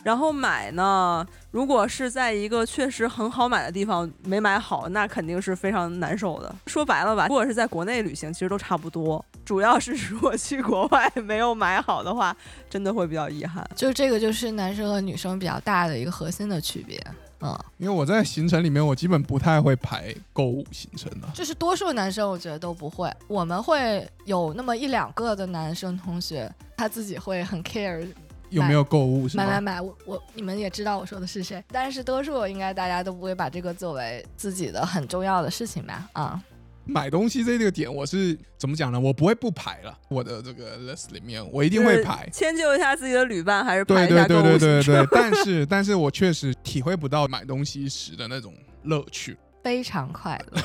[0.02, 6.52] 然后买呢，如果是在一个确实很好买的地方没买好，那肯定是非常难受的。
[6.66, 9.22] 说白了吧，如果是在国内旅行，其实都差不多。
[9.44, 12.34] 主要是如果去国外没有买好的话，
[12.70, 13.62] 真的会比较遗憾。
[13.76, 16.98] 就这个就是男生和女生比较大的一个核心的区别。
[17.42, 28.06] 嗯，因为我在行程里面，我基本不太会排购物行程的、就是多数男生我觉得都不会，我们会有那么一两个的男生同学，他自己会很 care
[28.50, 29.26] 有没有购物？
[29.34, 36.08] 买买买，我我你们也知道我说的是谁，但是多数应该大家都不会把这个作为自己的很重要的事情吧？
[36.12, 36.42] 啊、
[36.84, 38.98] 买东西这个点，我是怎么讲呢？
[38.98, 42.28] 我不会不排了，我的这个 list 里面我一定会排。
[42.32, 49.36] 迁就一下自己的旅伴，还是对排一下购物对对对对对， 但是但是我确实体会不到买东西时的那种乐趣。
[49.62, 50.60] 非常快乐。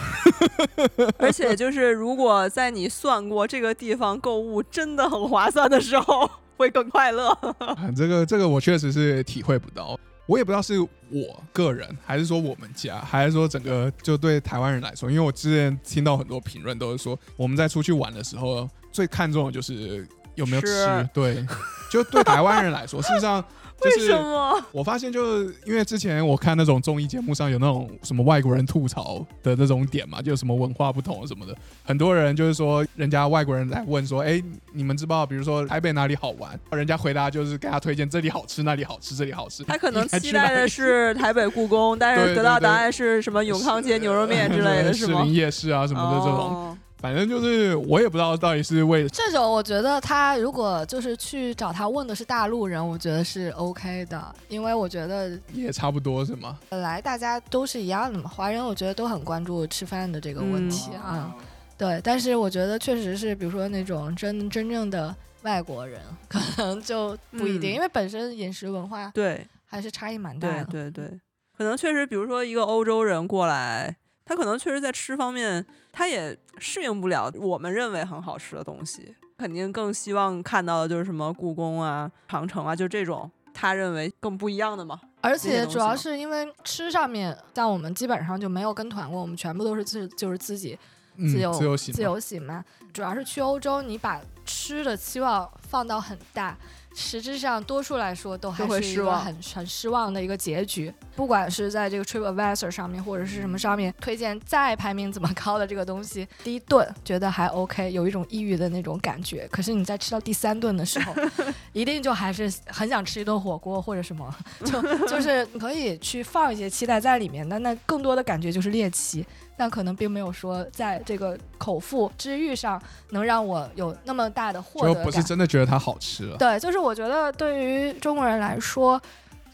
[1.20, 6.28] 而且就是，如果在你算过这个地方购物真的很划算的时候，
[6.58, 7.30] 会更快乐。
[7.60, 10.00] 啊这个这个我确实是体会不到。
[10.28, 21.10] 我也不知道是我个人，还是说我们家，还是说整个就对台湾人来说，因为我之前听到很多评论都是说，我们在出去玩的时候，最看重的就是有没有吃。
[21.14, 21.46] 对，
[21.90, 23.44] 就对台湾人来说，事实上
[23.80, 24.64] 就为是什么？
[24.72, 34.42] 我发现，就是因为之前我看那种综艺节目上有那种什么外国人吐槽的那种点嘛，就什么文化不同什么的，很多人就是说，人家外国人来问说，哎，
[34.74, 36.60] 你们知不知道，比如说台北哪里好玩？
[36.72, 39.64] 人家回答就是给他推荐这里好吃，那里好吃，这里好吃。
[39.64, 45.34] 他可能期待的是台北故宫，但是得到答案是什么永康街牛肉面之类的，是吗士林？
[45.34, 56.58] 夜市啊什么的这种，哦反正就是我也不知道到底是为这种我觉得他如果就是去找他问的是大陆人，我觉得是 OK 的，因为我觉得也差不多是吗？
[56.70, 61.36] 本来大家都是一样的嘛，华人我觉得都很关注吃饭的这个问题嗯啊。
[61.78, 70.66] 对，但是我觉得确实是，比如说那种真真正的外国人，可能就不一定，嗯因为本身饮食文化对还是差异蛮大对的。
[70.66, 71.20] 对对，
[71.56, 73.96] 可能确实，比如说一个欧洲人过来，
[74.28, 85.00] 他可能确实在吃方面，他也适应不了我们认为很好吃的东西，肯定更希望看到的就是什么故宫啊、长城啊，就这种他认为更不一样的嘛。
[85.22, 90.78] 而且主要是因为吃上面，像我们基本上就没有跟团过，我们全部都是自就是自己
[91.16, 92.64] 嗯，自由、自由行，自由行嘛。
[92.94, 96.58] 主要是去欧洲，你把吃的期望放到很大，
[97.00, 100.92] 实质上多数来说都还会是一个失很很失望的一个结局。
[101.16, 109.48] 不管是在这个 TripAdvisor 上面，或者是什么上面推荐再排名怎么高的这个东西，第一顿觉得还 OK，有一种抑郁的那种感觉。
[109.52, 111.14] 可是你在吃到第三顿的时候，
[111.72, 114.36] 一定就还是很想吃一顿火锅或者什么，
[114.66, 117.62] 就就是可以去放一些期待在里面但。
[117.62, 119.26] 那更多的感觉就是猎奇。
[119.60, 125.04] 但可能并没有说在这个口腹之欲上能让我有那么大的获得感。
[125.04, 126.38] 就不是真的觉得它好吃了。
[126.38, 129.02] 对，就是我觉得对于中国人来说，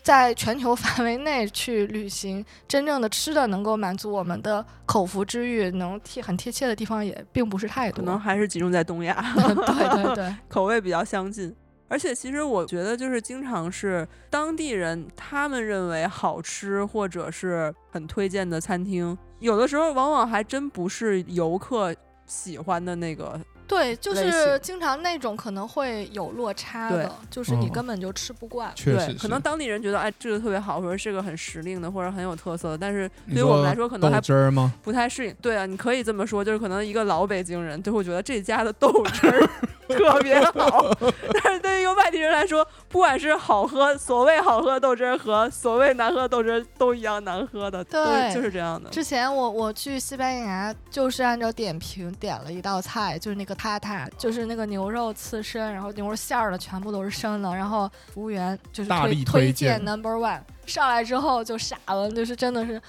[0.01, 8.03] 在全球 范围内去旅行，真正的吃的能够满足我们的口腹之欲，能贴很贴切的地方也并不是太多。
[8.03, 11.55] 可能还是集中在东亚，对对对， 口味比较相近。
[11.93, 23.39] 而且其实我觉得，就是经常是当地人他们认为好吃或者是很推荐的餐厅，有的时候往往还真不是游客喜欢的那个。
[23.67, 28.71] 对，就是经常那种可能会有落差的，就是你嗯根本就吃不惯。
[28.75, 34.73] 对，确实可能当地人觉得哎这个特别好，或者是个很时令的，或者很有特色的，但是对于我们来说可能还汁儿吗？
[34.81, 35.35] 不太适应。
[35.41, 39.49] 对啊，你可以这么说，就是可能一个老北京人就会觉得这家的豆汁儿
[39.87, 40.89] 特别好，
[41.43, 48.89] 但是对于一个外地人来说，不管是好喝，所谓好喝豆汁儿和所谓难喝豆汁儿都一样难喝的，对就是这样的。
[48.89, 62.81] 之前我我去西班牙，就是按照点评点了一道菜，就是那个塔塔，就是那个牛肉刺身，然后牛肉馅儿的全部都是生的，然后服务员就是推大力推推荐 number one，上来之后就傻了，就是真的是。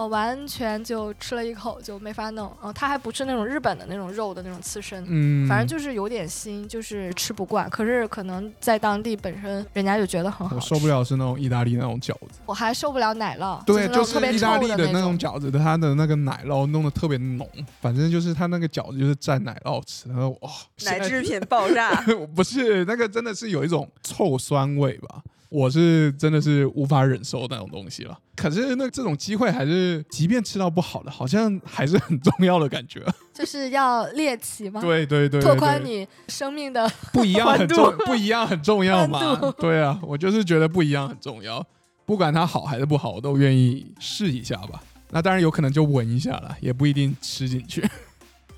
[0.00, 7.68] 我完全就吃了一口就没法弄，然后它还不是那种日本的那种肉的那种刺身，嗯，反正就是有点腥，就是吃不惯。
[7.70, 10.90] 可是可能在当地本身人家就觉得很好，我受不。
[10.90, 17.48] 了是那种意大利那种饺子，我还受不了奶酪，对，就就是意大利的那那种饺子，它的那个奶酪弄得特别浓，
[17.80, 20.50] 反正就是它那个饺子就是蘸奶酪吃，然后哇，
[20.84, 25.22] 奶制品 爆炸， 不是那个真的是有一种臭酸味吧。
[25.50, 33.04] 我是真的是无法忍受那种东西了，可是那这种机会还是，即便吃到不好的，好像还是很重要的感觉。
[33.34, 34.80] 就是要猎奇吗？
[34.80, 39.54] 对对对对拓宽对你生命的不一样很重， 不一样很重要宽嘛。
[39.58, 41.66] 对啊，我就是觉得不一样很重要，
[42.06, 44.80] 不管它好还是不好，我都愿意试一下吧。
[45.10, 47.84] 那当然有可能就闻一下了，也不一定吃进去。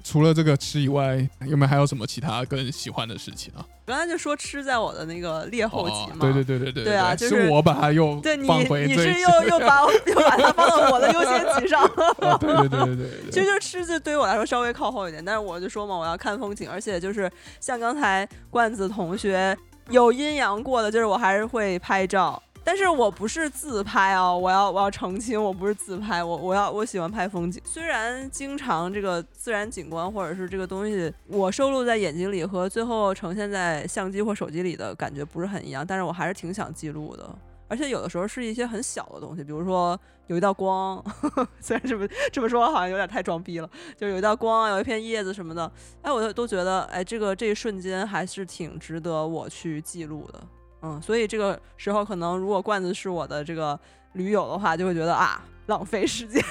[0.05, 3.65] 除了这个吃以外，有没有还有什么其他更喜欢的事情啊？
[3.85, 11.83] 刚才就说吃在我的那个列后集嘛，哦对对对对对对啊就是是我把它又对你放回你是又又把我又把它放到我的优先级上，
[12.21, 17.31] 哦对对对对对对其实就是吃就对于我来说稍微靠后一点，但是我就说嘛，我要看风景，而且就是
[17.61, 19.57] 像刚才罐子同学
[19.91, 22.41] 有阴阳过的，就是我还是会拍照。
[22.65, 27.61] 但是我不是自拍哦，我要我要澄清，我不是自拍，我我要我喜欢拍风景。
[27.65, 37.29] 虽然经常这个自然景观或者是这个东西，我收录在眼睛里和最后呈现在相机或手机里的感觉不是很一样，但是我还是挺想记录的。
[37.69, 50.47] 而且有的时候是一些很小的东西，比如说有一道光，呵 呵虽然这么这么说好像有点太装逼了，就有一道光，有一片叶子什么的，哎，我都都觉得，哎，这个这一瞬间还是挺值得我去记录的，
[50.83, 53.79] 嗯，所以这个时候可能如果罐子是我的这个
[54.15, 56.43] 驴友的话，就会觉得啊，浪费时间，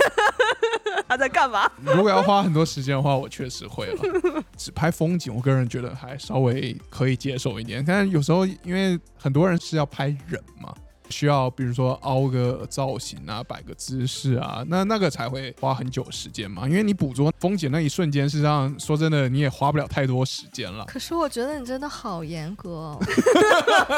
[1.08, 1.70] 他在干嘛？
[1.84, 4.44] 如果要花很多时间的话，我确实会了。
[4.58, 7.84] 只拍风景，我个人觉得还稍微可以接受一点。
[7.86, 10.74] 但有时候因为很多人是要拍人嘛，
[11.12, 16.68] 需要比如说凹个造型啊，摆个姿势啊，那那个才会花很久时间嘛。
[16.68, 20.86] 因为你捕捉风景那一瞬间，事实上说真的，你也花不了太多时间了。
[20.86, 23.00] 可是我觉得你真的好严格、 哦，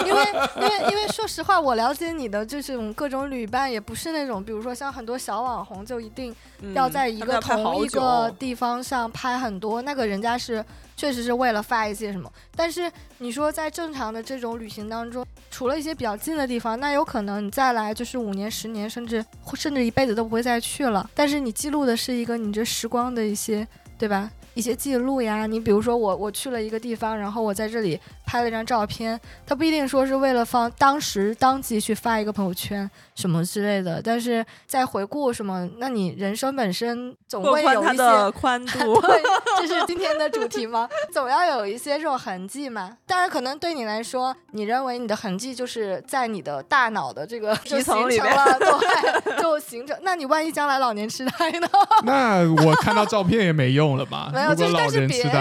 [0.06, 0.22] 因为
[0.56, 10.64] 因为因为说实话，我了解你的这种各种旅伴，也不是那种，比如说像很多小网红就一定嗯要在一个同一个地方上拍很多，那个人家是
[10.96, 12.32] 确实是为了发一些什么。
[12.56, 19.24] 但是你说在正常的这种旅行当中，除了一些比较近的地方，那有可能你再来就是五年、十年，甚至
[19.56, 21.10] 甚至一辈子都不会再去了。
[21.14, 23.68] 但是你记录的是一个你这时光的一些，
[23.98, 24.32] 对吧？
[24.54, 38.04] 一些记录呀，你比如说我我去了一个地方，然后我在这里拍了一张照片，它不一定说是为了放当时当即去发一个朋友圈什么之类的，但是在回顾什么，那你人生本身总会有一些。
[38.04, 39.00] 的宽度。
[39.02, 39.22] 对，
[39.60, 40.88] 这是今天的主题吗？
[41.12, 42.98] 总要有一些这种痕迹嘛。
[43.08, 49.98] 当然，可能对你来说，你认为你的痕迹就是在你的大脑的这个就皮层里面了， 对，就形成。
[50.02, 51.68] 那你万一将来老年痴呆呢？
[52.04, 54.30] 那我看到照片也没用了嘛？
[54.44, 55.32] 没有，就是但是别人，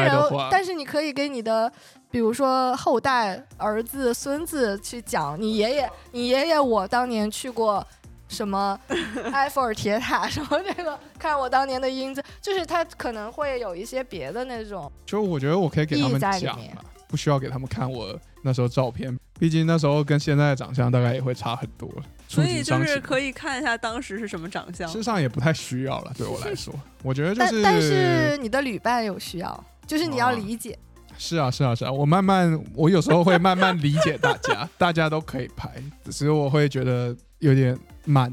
[0.51, 1.71] 但是你可以给你的，
[2.11, 7.87] 比如说后代、儿子、孙子去讲，你爷爷，你爷爷我当年去过。
[8.29, 8.81] 什么
[9.35, 19.15] 埃菲尔铁塔，什么这个，看我当年的英姿，就是他可能会有一些别的那种，就我觉得我可以给他们讲嘛，不需要给他们看我那时候照片。
[19.39, 22.03] 毕竟那时候跟现在的长相大概也会差很多了，
[22.35, 23.01] 所以就是。
[23.01, 24.99] 可以看一下当时是什么长相事。
[24.99, 26.73] 实上也不太需要了，对我来 说，
[27.03, 30.79] 我觉得就是，但但是你的旅伴有需要，就是你要哦理解。
[31.19, 35.71] 是啊，是啊，是啊，我慢慢，我有时候会慢慢理解大家， 大家都可以拍，
[36.05, 38.33] 只是我会觉得有点慢，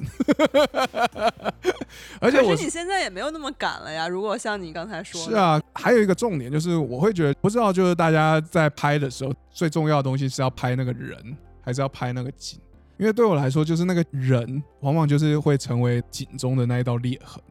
[2.19, 4.07] 而且是你现在也没有那么赶了呀。
[4.07, 11.17] 如果像你刚才说的，是啊，还有一个重点就是，我会觉得不知道，就是大家在拍的时候，最重要的东西是要拍那个人，
[11.61, 12.59] 还是要拍那个景？
[12.99, 17.41] 因为对我来说，就是那个人往往就是会成为景中的那一道裂痕，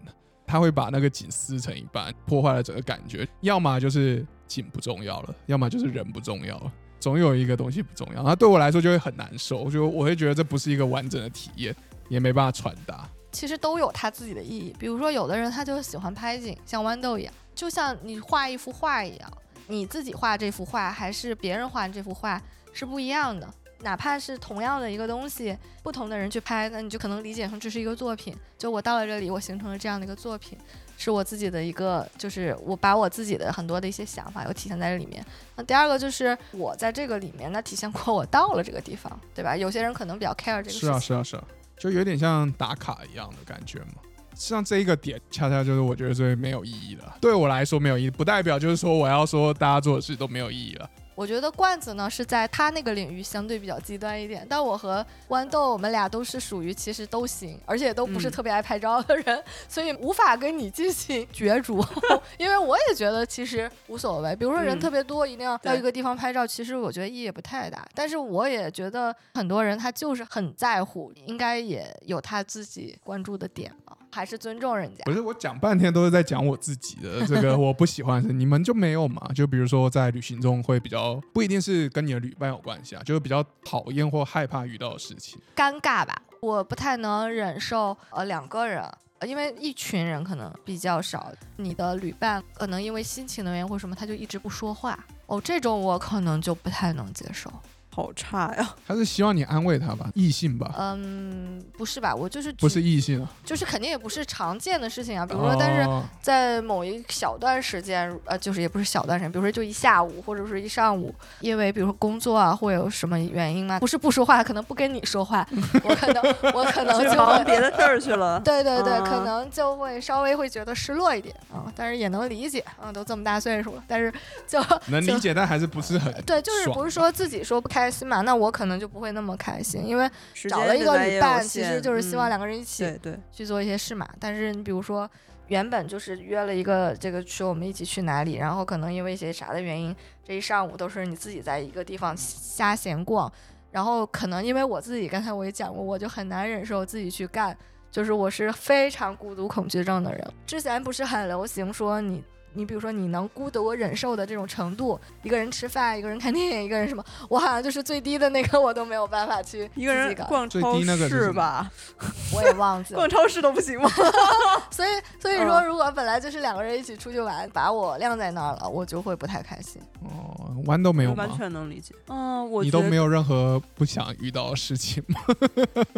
[0.47, 3.27] 他会把那个景撕成一半，破坏了整个感觉。
[3.41, 8.23] 要么就是景不重要了，要么就是人不重要了，总有一个东西不重要。
[8.23, 11.75] 那对我来说就会很难受，就我会觉得这不是一个完整的体验，
[12.11, 13.09] 也没办法传达。
[13.33, 14.75] 其实都有它自己的意义。
[14.79, 19.33] 比如说，有的人他就喜欢拍景，像豌豆一样，就像你画一幅画一样，
[19.67, 22.39] 你自己画这幅画还是别人画这幅画
[22.73, 23.49] 是不一样的。
[23.81, 28.35] 哪怕是同样的一个东西，不同的人去拍，那你就可能理解成这是一个作品。
[28.59, 30.59] 就我到了这里，我形成了这样的一个作品，
[30.97, 35.25] 是我自己的一个，就是我把我自己的很多的一些想法有体现在这里面。
[35.55, 39.57] 那第二个就是我在这个里面，那体现过我到了这个地方，对吧？
[39.57, 40.89] 有些人可能比较 care 这个事情。
[40.89, 41.45] 是啊，是啊，是啊，
[41.79, 44.03] 就有点像打卡一样的感觉嘛。
[44.35, 47.03] 像这一个点，恰恰就是我觉得最没有意义的。
[47.21, 50.91] 对我来说没有意义，不代表就是说我要说大家做的事都没有意义了。
[51.19, 61.85] 我觉得罐子呢是在他那个领域相对比较极端一点，但我和豌豆我们俩都是属于其实都行，而且都不是嗯特别爱拍照的人， 所以无法跟你进行角逐。
[62.39, 67.85] 因为我也觉得其实无所谓，比如说人嗯特别多，一定要到一个地方拍照，其实我觉得意义也不太大。
[67.97, 75.13] 但是我也觉得很多人他就是很在乎，应该也有他自己关注的点嘛，还是尊重人家不。
[75.13, 79.31] 是我讲半天都是在讲我自己的这个我不喜欢的事， 你们就没有嘛？
[79.35, 85.39] 就比如说在旅行中会比较不一定是跟你的旅伴有关系啊，就是比较讨厌或害怕遇到的事情。
[85.55, 88.83] 尴尬吧，我不太能忍受呃两个人。
[89.21, 94.97] 呃因为一群人可能比较少，你的旅伴可能因为心情的原因或什么，他就一直不说话。
[95.27, 97.53] 哦，这种我可能就不太能接受。
[97.99, 98.75] 好差呀。
[98.87, 102.15] 他是希望你安慰他吧， 异性吧，嗯，不是吧？
[102.15, 103.29] 我就是不是异性啊。
[103.45, 105.27] 就是肯定也不是常见的事情啊。
[105.27, 113.81] 比如说，但是哦在某一小段时间，呃，就是也不是小段时间，比如说就一下午或者是一上午，因为比如说工作啊，会有什么原因吗？
[113.81, 115.45] 不是不说话，可能不跟你说话，
[115.83, 116.23] 我可能
[116.55, 118.39] 我可能就会忙别的事儿去了。
[118.41, 124.13] 对对对，啊可能就会稍微会觉得失落一点啊，但是也能理解啊，都这么大岁数了，但是
[124.47, 130.11] 就就能理解，但还是不是很对，就是不是说自己说不开心嘛，那我可能就不会那么开心，因为
[130.49, 132.99] 找了一个伴，其实就是希望嗯两个人一起
[133.33, 134.09] 去做一些事嘛。
[134.19, 135.09] 但是你比如说，
[135.47, 143.31] 原本就是约了一个这个说我们一起去哪里，然后可能因为一些啥的原因，这一上午都是你自己在一个地方瞎闲逛，
[143.71, 147.57] 然后可能因为我自己刚才我也讲过，我就很难忍受自己去干。
[147.91, 152.23] 就是我是非常孤独恐惧症的人，之前不是很流行说你
[152.55, 161.71] 你比如说你能孤独忍受的这种程度，一个人吃饭，一个人看电影，一个人什么，我好像就是最低的那个我都没有办法去一个人逛超低那个是什么市吧，
[162.35, 163.09] 我也忘记了 逛。
[163.09, 163.89] 超市都不行吗？
[164.71, 164.89] 所以
[165.21, 169.81] 所以说，嗯如果本来就是两个人一起出去玩，把我晾在那儿了，我就会不太开心。
[170.03, 171.31] 哦，弯都没有完？
[171.37, 171.95] 全能理解。
[172.09, 175.21] 嗯，我你觉得都没有任何不想遇到的事情吗？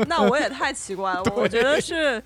[0.08, 1.22] 那我也太奇怪了。
[1.34, 2.22] 我觉得是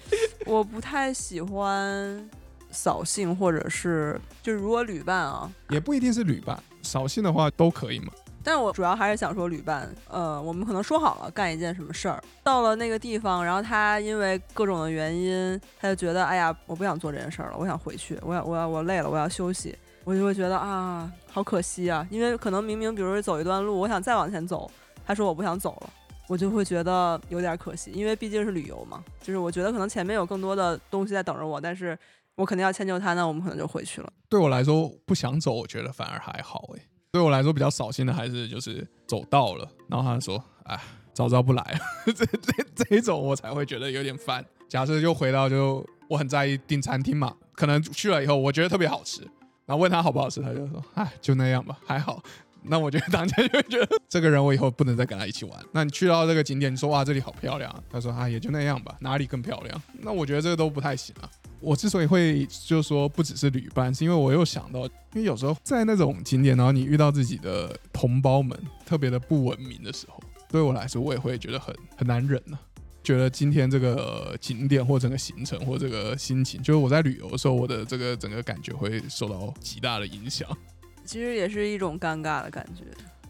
[0.46, 2.28] 我不太喜欢
[2.74, 8.12] 扫兴，或者是就是如果旅伴啊，也不一定是旅伴，扫兴的话都可以嘛。
[8.42, 24.70] 但是我主要还是想说旅伴，呃，我们可能说好了干一件什么事儿，到了那个地方，然后他因为各种的原因，他就觉得哎呀，我不想做这件事儿了，我想回去，我要我要我累了，我要休息，我就会觉得啊，好可惜啊，因为可能明明比如说走一段路，我想再往前走，
[25.06, 25.90] 他说我不想走了。
[26.26, 31.98] 我就会觉得有点可惜，因为毕竟是旅游嘛，就是我觉得可能前面有更多的东西在等着我，但是
[32.36, 34.12] 我肯定要迁就他，那我们可能就回去了。
[34.28, 36.82] 对我来说，不想走，我觉得反而还好诶。
[37.12, 40.76] 对我来说比较扫兴的还是就是走到了，然后他说：“哎，
[41.12, 41.78] 早知道不来了。
[42.12, 44.44] 这”这这一种我才会觉得有点烦。
[44.68, 49.20] 假设就回到就我很在意订餐厅嘛，可能去了以后我觉得特别好吃，
[49.64, 52.20] 然后问他好不好吃，他就说：“哎，就那样吧，还好。”
[52.66, 55.64] 那我觉得当家就会觉得这个人我以后不能再跟他一起玩。
[55.72, 59.82] 那你去到这个景点，你说哇这里好漂亮，他说啊也就那样吧，哪里更漂亮？
[60.00, 61.30] 那我觉得这个都不太行啊。
[61.60, 72.58] 我之所以会就说不只是旅伴，是因为我又想到，因为有时候在那种景点，然后你遇到自己的同胞们特别的不文明的时候，对我来说我也会觉得很很难忍呢、
[73.02, 80.46] 觉得今天这个、景点或整个行程或这个心情，就是我在旅游的时候，我的这个整个感觉会受到极大的影响。
[81.04, 82.82] 其实也是一种尴尬的感觉。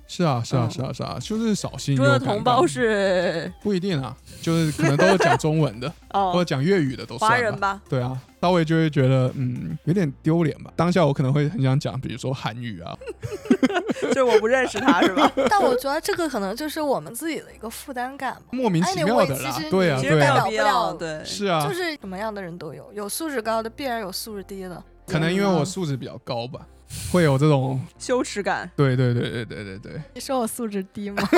[0.06, 7.24] 是啊，是啊，嗯是啊，是啊，就是扫兴说的同胞是不一定啊，就是可能都是讲中文的， 或者哦，讲粤语的都是。
[7.24, 10.70] 华人吧，对啊，稍微就会觉得嗯有点丢脸吧。
[10.76, 12.94] 当下我可能会很想讲，比如说韩语啊，
[14.02, 15.32] 就是我不认识他是吧？
[15.48, 18.42] 但我觉得这个可能就是我们自己的一个负担感吧。
[18.50, 24.80] 莫名其妙的啦其实，对啊，其实对啊代表，没有必要，不了对，是啊就，是什么样的人都有，有素质高的必然有素质低的。
[25.06, 26.60] 可能因为我素质比较高吧，
[27.12, 28.70] 会有这种，羞耻感。
[28.76, 31.22] 对对对对对对对，你说我素质低吗？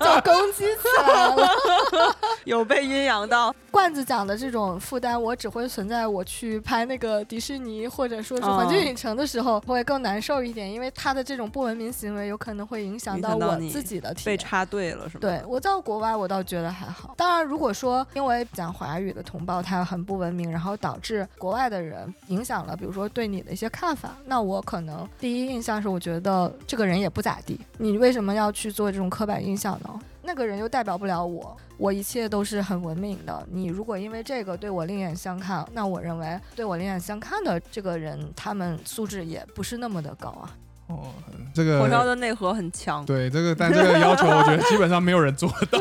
[0.00, 1.48] 就攻击起来了。
[2.44, 14.36] 有被阴阳到，罐子讲的这种负担，我只会存在我去拍那个迪士尼或者说是环球影城的时候，会更难受一点，因为他的这种不文明行为有可能会影响到我自己的体验。
[14.36, 15.20] 被插队了是吗？
[15.20, 17.14] 对我到国外，我倒觉得还好。
[17.16, 30.00] 当然，如果说因为讲华语的同胞他很不文明，然后导致国外的人影响了，比如说对你的一些看法，那我可能第一印象是我觉得这个人也不咋地，你为什么要去做这种刻板印象呢？
[30.22, 33.46] 那个人又代表不了我，我一切都是很文明的。
[33.50, 40.54] 你如果因为这个对我另眼相看，那我认为对我另眼相看的这个人，他们素质也不是那么的高啊。
[40.88, 41.06] 哦，
[41.54, 43.04] 这个火烧的内核很强。
[43.06, 45.78] 对这个，但这个要求我觉得基本上没有人做得到，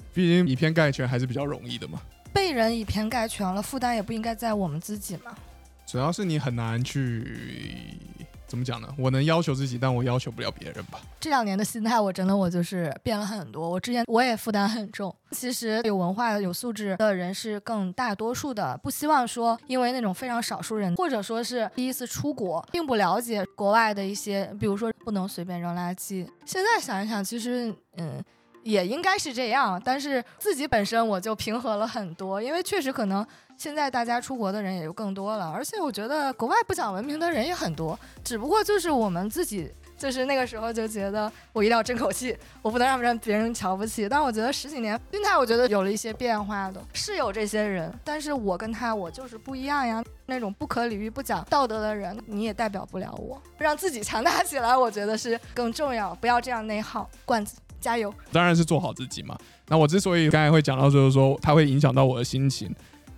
[0.12, 2.00] 毕竟以偏概全还是比较容易的嘛。
[2.32, 5.34] 被人以偏概全了，负担也不应该在我们自己嘛。
[5.90, 7.98] 主要是你很难去
[8.46, 8.88] 怎么讲呢？
[8.96, 11.00] 我能要求自己，但我要求不了别人吧。
[11.18, 13.68] 这两年的心态，我真的我就是变了很多。
[13.68, 26.24] 我之前我也负担很重，其实有文化的、有素质的人是更大多数的，不希望说因为那种非常少数人，或者说是第一次出国，并不了解国外的一些，比如说不能随便扔垃圾。
[26.44, 28.22] 现在想一想，其实嗯。
[28.62, 44.08] 也应该是这样，但是自己本身我就平和了很多，因为确实可能现在大家出国的人也就更多了，而且我觉得国外不讲文明的人也很多，只不过就是我们自己就是那个时候就觉得我一定要争口气，我不能让让别人瞧不起。
[44.08, 50.02] 但我觉得十几年心态，我觉得有了一些变化的，是有这些人，但是我跟他我就是不一样呀。
[50.26, 53.42] 那种不可理喻、不讲道德的人，你也代表不了我。
[53.58, 56.14] 让自己强大起来，我觉得是更重要。
[56.14, 58.12] 不要这样内耗，罐子加油。
[58.30, 59.36] 当然是做好自己嘛。
[59.68, 62.72] 那我之所以刚才会讲到，就是说它会影响到我的心情，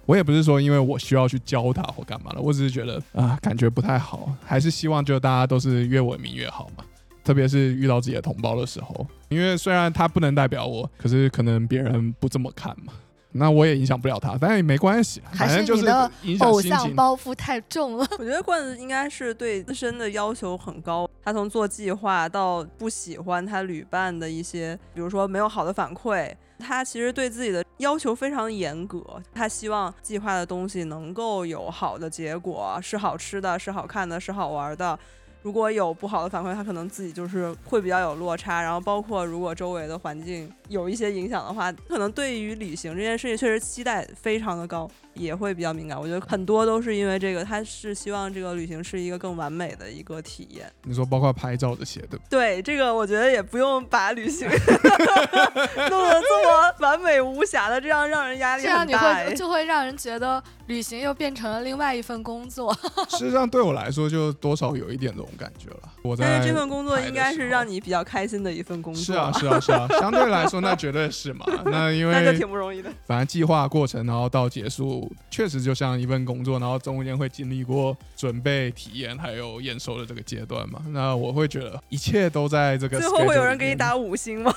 [0.07, 6.85] 我也不是说因为我需要去教他或干嘛了，我只是觉得啊，感觉不太好，还是希望就大家都是越文明越好嘛。
[7.25, 12.93] 特别是遇到自己的同胞的时候，因为虽然他不能代表我，可是可能别人不这么看嘛，
[13.33, 15.83] 那我也影响不了他，但也没关系，还是反正就是
[16.23, 16.95] 你的偶像。
[16.95, 18.07] 包袱太重了。
[18.19, 29.03] 我觉得罐子应该是对自身的要求很高，他从做计划到不喜欢他旅伴的一些，比如说没有好的反馈，他其实对自己的要求非常严格，
[29.35, 34.99] 他希望计划的东西能够有好的结果，是好吃的，是好看的，是好玩的。
[35.43, 45.99] 如果有不好的反馈，他可能自己就是会比较有落差，然后包括如果周围的环境有一些影响的话，可能对于旅行这件事情确实期待非常的高，也会比较敏感。
[45.99, 50.71] 我觉得很多都是因为这个，他是希望这个旅行是一个更完美的一个体验。
[50.85, 52.25] 你说包括拍照这些，对吧？
[52.29, 62.73] 对这个，我觉得也不用把旅行 弄得这么完美无瑕的，这样让人压力这样你会就会让人觉得旅行又变成了另外一份工作。
[63.11, 65.81] 事实上对我来说，就多少有一点这种感觉了。
[66.03, 69.03] 我在但是这份工作应该是让你比较开心的一份工作。
[69.05, 71.47] 是啊，是啊，是啊， 相对来说那绝对是嘛。
[71.67, 72.91] 那因那就为挺不容易的。
[73.07, 80.81] 反正计划过程，然后到结束，确实就像一份工作，然后中间会经历过准备、体验还有验收的这个阶段嘛。
[80.89, 82.99] 那我会觉得一切都在这个。
[82.99, 84.53] 最后会有人给你打，五星吗？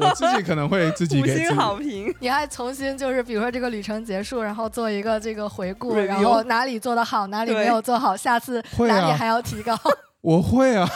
[0.00, 2.14] 我自己可能会自己五星给自己好评。
[2.20, 9.78] 你还重新就是，比如说这个旅程结束，然后做一个这个回顾，然后哪里做得好，哪里没有做好，下次哪里还要提高。
[10.22, 10.88] 我会啊，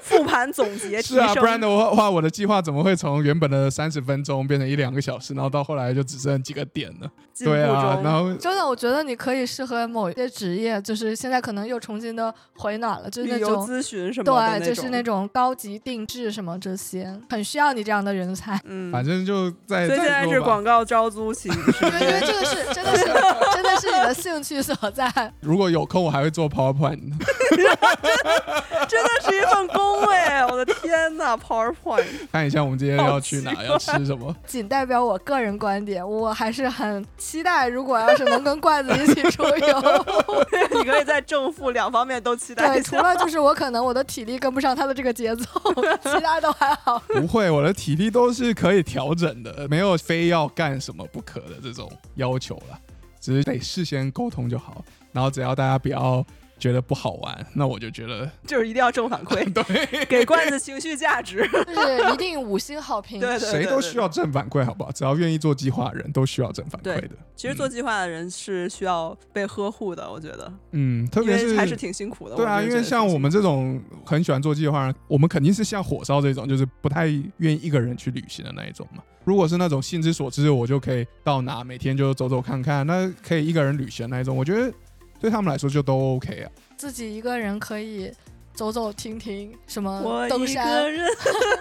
[0.00, 7.06] 复盘总结提 是啊，不然的话，我的计划怎么会从原本的三十分钟变成一两个小时，然后到后来就只剩几个点呢？
[7.38, 13.66] 对啊，然后真的，我觉得你可以适合某一些职业，就是现在可能又重新的回暖了，就是那旅游种。
[13.66, 15.28] 咨询什么的对，就是那种。
[15.30, 18.58] 高级定制什么这些，很需要你这样的人才。
[18.64, 23.04] 嗯，反正就在所以现在是广告招租期，是因为因为这个是 真的是
[23.52, 25.32] 真的是你的兴趣所在。
[25.40, 27.00] 如果有空，我还会做 PowerPoint。
[28.88, 30.44] 真的是一份工哎！
[30.46, 34.34] 我的天呐 p o w e r p o i n t 看一下我们今天要去哪，要吃什么。
[34.46, 40.06] 仅代表我个人观点，我还是很期待，如果要是能跟罐子一起出游。
[40.72, 45.44] 你可以在正负两方面都期待对，除了就是我可能我的体力跟不上他的这个节奏，
[46.02, 46.98] 其他都还好。
[47.08, 52.78] 不会，我的体力都是可以调整的，没有非要干什么不可的这种要求啦，
[53.28, 54.82] 只是得事先沟通就好。
[55.12, 56.26] 然后只要大家不要
[56.58, 61.48] 觉得不好玩， 那我就觉得就是一定要正反馈， 对，给罐子情绪价值。
[61.48, 63.20] 就是一定五星好评。
[63.20, 64.90] 对对谁都需要正反馈，好不好？
[64.92, 67.10] 只要愿意做计划的人都需要正反馈的。
[67.36, 70.52] 其实做计划的人是需要被呵护的，我觉得。
[70.72, 72.34] 嗯，特别是还是挺辛苦的。
[72.34, 77.06] 对啊，因为像我们这种很喜欢做计划，我们肯定是像火烧这种，就是不太
[77.36, 79.02] 愿意一个人去旅行的那一种嘛。
[79.24, 84.72] 如果是那种心之所至，我就可以到哪每天就走走看看，那可以一个人旅行那一种，我觉得
[85.20, 86.50] 对他们来说就都 OK 啊。
[86.76, 88.12] 自己一个人可以
[88.54, 91.06] 走走停停，什么我登山、人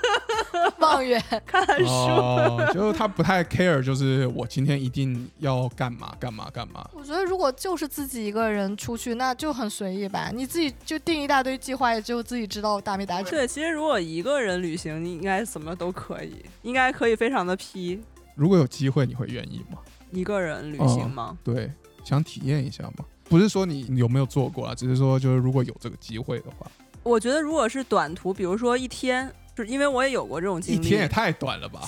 [0.80, 6.88] 望远、看书，哦，就是他不太 care，就是我今天一定要干嘛干嘛干嘛。
[6.94, 10.32] 我觉得如果就是自己一个人出去，那就很随意吧。
[10.34, 13.32] 你自己就定一大堆计划，也只有自己知道打没达成。
[13.32, 18.00] 对，其实如果一个人旅行，你应该怎么都可以，应该可以非常的批。
[18.36, 19.80] 如果有机会，你会愿意吗？
[20.12, 21.38] 一个人旅行吗？
[21.44, 21.72] 对，
[22.04, 23.06] 想体验一下吗？
[23.30, 26.70] 不是说你有没有做过啊，只是说就是如果有这个机会的话，
[27.04, 31.82] 我觉得如果是短途，比如说一天，就是因为我也有过这种经历，一天也太短了吧？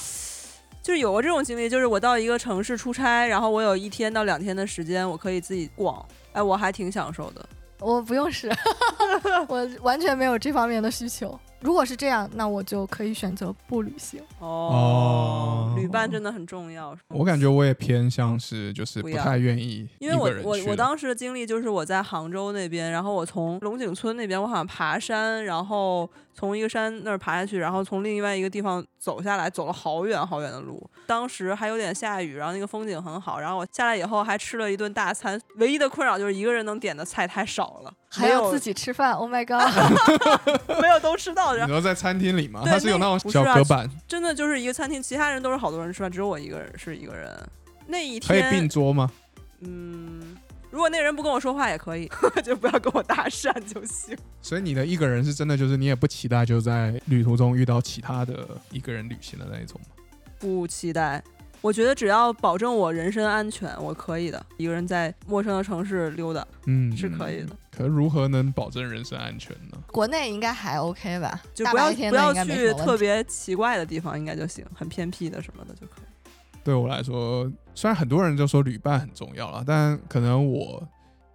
[0.81, 7.47] 就是有过这种经历，就是我到一个城市出差，然后我有一天到两天的时间，我可以自己逛，哎，我还挺享受的。
[7.79, 8.49] 我不用试，
[9.47, 11.39] 我完全没有这方面的需求。
[11.61, 14.21] 如果是这样，那我就可以选择不旅行。
[14.39, 16.97] 哦，旅伴真的很重要。
[17.09, 30.89] 我感觉我也偏向是，就是不太愿意，因为我我我当时的经历就是我在杭州那边，然后我从龙井村那边，我好像爬山，然后从一个山那儿爬下去，然后从另外一个地方走下来，走了好远好远的路。
[31.05, 35.39] 当时还有点下雨，然后那个风景很好，然后我下来以后还吃了一顿大餐。
[35.57, 39.13] 唯一的困扰就是一个人能点的菜太少了，还要自己吃饭。
[39.13, 39.69] Oh my god，
[40.81, 41.55] 没有都吃到。
[41.55, 42.63] 你说在餐厅里吗？
[42.65, 47.31] 它是有那种小隔板，真的就是一个餐厅，其他人都是好多人吃饭，只有我一个人是一个人。
[47.87, 49.11] 那一天可以并桌吗？
[49.61, 50.37] 嗯，
[50.71, 52.09] 如果那个人不跟我说话也可以，
[52.43, 54.17] 就不要跟我搭讪就行。
[54.41, 59.87] 所以你的一个人是真的就是你也不期待就在旅途中遇到其他的一个人旅行的那一种吗？
[60.39, 61.21] 不期待，
[61.61, 64.45] 我觉得只要保证我人身安全，我可以的。
[64.57, 67.55] 一个人在陌生的城市溜达，嗯，是可以的。
[67.71, 69.77] 可如何能保证人身安全呢？
[69.87, 74.65] 国内应该还 OK 吧，就不要不要去特别奇怪的地方，应该就行。
[74.73, 76.29] 很偏僻的什么的就可以。
[76.63, 80.85] 对我来说，虽然很多人就说旅伴很重要了，但可能我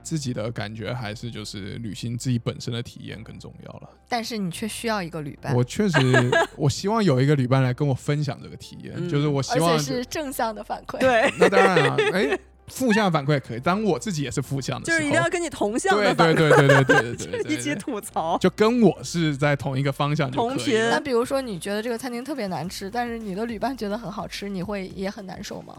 [0.04, 3.88] 自己的感觉还是就是旅行自己本身的体验更重要了。
[4.08, 5.54] 但是你却需要一个旅伴。
[5.56, 5.98] 我确实，
[6.56, 10.98] 我希望有一个旅伴来跟我分享这个体验，就是我希望而且是正向的反馈。
[10.98, 12.38] 对， 那当然了，哎。
[12.68, 20.78] 负向反馈可以，当我自己也是负向的，就是一定要跟你同向的对对对对对对对， 一起吐槽，就跟我是在同一个方向就可以。
[20.90, 25.76] 那比如说你觉得这个餐厅特别难吃，但是你的旅伴觉得很好吃，你会也很难受吗？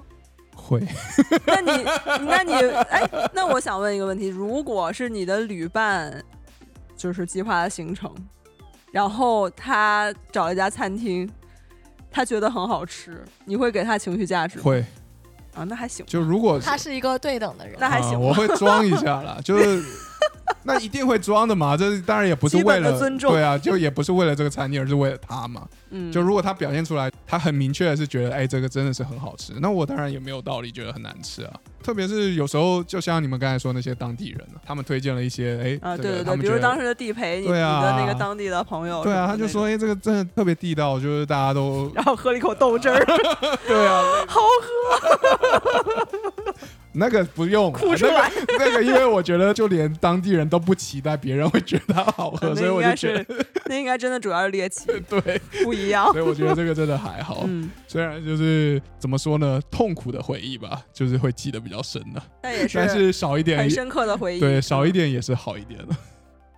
[0.56, 0.82] 会。
[1.46, 1.86] 那你
[2.26, 2.54] 那你
[2.90, 6.24] 哎，那我想问一个问题：如果是你的旅伴，
[6.96, 8.12] 就是计划的行程，
[8.92, 11.30] 然后他找了一家餐厅，
[12.10, 14.60] 他觉得很好吃，你会给他情绪价值？
[14.60, 14.84] 会。
[15.54, 16.06] 啊，那还行。
[16.06, 18.20] 就如果他是一个对等的人，那还行。
[18.20, 19.82] 我会装一下了，就是
[20.64, 21.78] 那一定会装的嘛。
[21.78, 25.68] 这当然也不是为了尊重，对啊，就也不是为了这个餐厅，而是为了他嘛。
[25.92, 31.54] 嗯，就如果他表现出来，他很明确的是觉得，哎，这个真的是很好吃，那我当然也没有道理觉得很难吃啊。
[31.84, 43.06] 特别是有时候，就像你们刚才说那些当地人，他们推荐了一些，哎，啊，对对对，比如当时的地陪，对啊，你的那个当地的朋友，对啊，他就说，哎，这个真的特别地道，就是大家都，然后喝了一口豆汁儿，
[43.68, 44.85] 对啊， 好喝。
[46.96, 48.32] 那个不用，哭出来。
[48.58, 56.06] 那个，因为我觉得就连当地人都不期待别人会觉得它好喝， 所以我就觉得 那应该真的主要是猎奇， 对，不一样。
[56.12, 57.44] 所以我觉得这个真的还好。
[57.48, 62.22] 嗯，虽然就是怎么说呢，痛苦的回忆吧，就是会记得比较深的。
[62.42, 64.40] 但也是，但是少一点很深刻的回忆。
[64.40, 65.96] 对，少一点也是好一点的。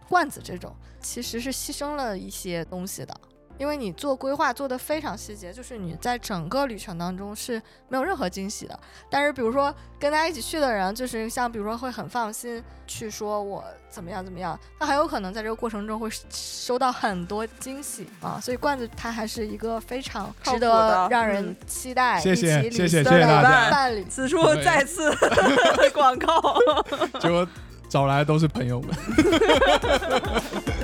[0.08, 3.14] 罐子这种其实是牺牲了一些东西的。
[3.58, 8.80] 因为你做规划做的非常细节，就是你在整个旅程当中是没有任何惊喜的。
[9.10, 18.40] 但是比如说跟大家一起去的人，就是像比如说会很放心去说我怎么样怎么样，那很有可能在这个过程中会收到很多惊喜啊。
[18.42, 24.06] 所以罐子它还是一个非常值得让人期待、谢谢谢谢谢谢大家伴侣。
[24.06, 25.12] 此处再次
[25.94, 26.58] 广告，
[27.20, 27.48] 结果
[27.90, 28.96] 找来的都是朋友们。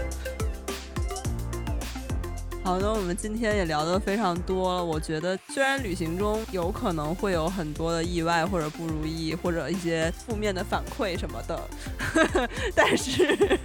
[2.63, 4.83] 好的，我们今天也聊得非常多了。
[4.83, 11.59] 我觉得，虽然旅行中有可能会有很多的意外或者不如意，或者一些负面的反馈什么的，
[12.73, 13.59] 但是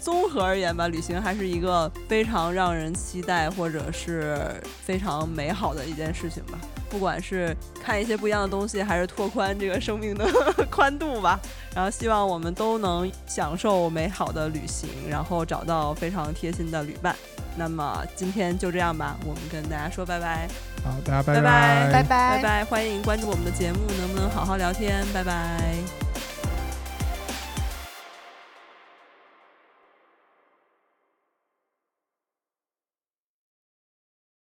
[0.00, 6.58] 综合而言吧，旅行还是一个非常让人期待或者是非常美好的一件事情吧。
[6.90, 10.26] 不管是看一些不一样的东西，还是拓宽这个生命的
[10.70, 11.38] 宽度吧。
[11.74, 17.14] 然后希望我们都能享受美好的旅行，然后找到非常贴心的旅伴。
[17.56, 20.48] 那么今天就这样吧，我们跟大家说拜拜，
[20.82, 25.04] 好，大家拜拜拜拜拜拜，欢迎关注我们的节目，能不能好好聊天？
[25.12, 26.07] 拜拜。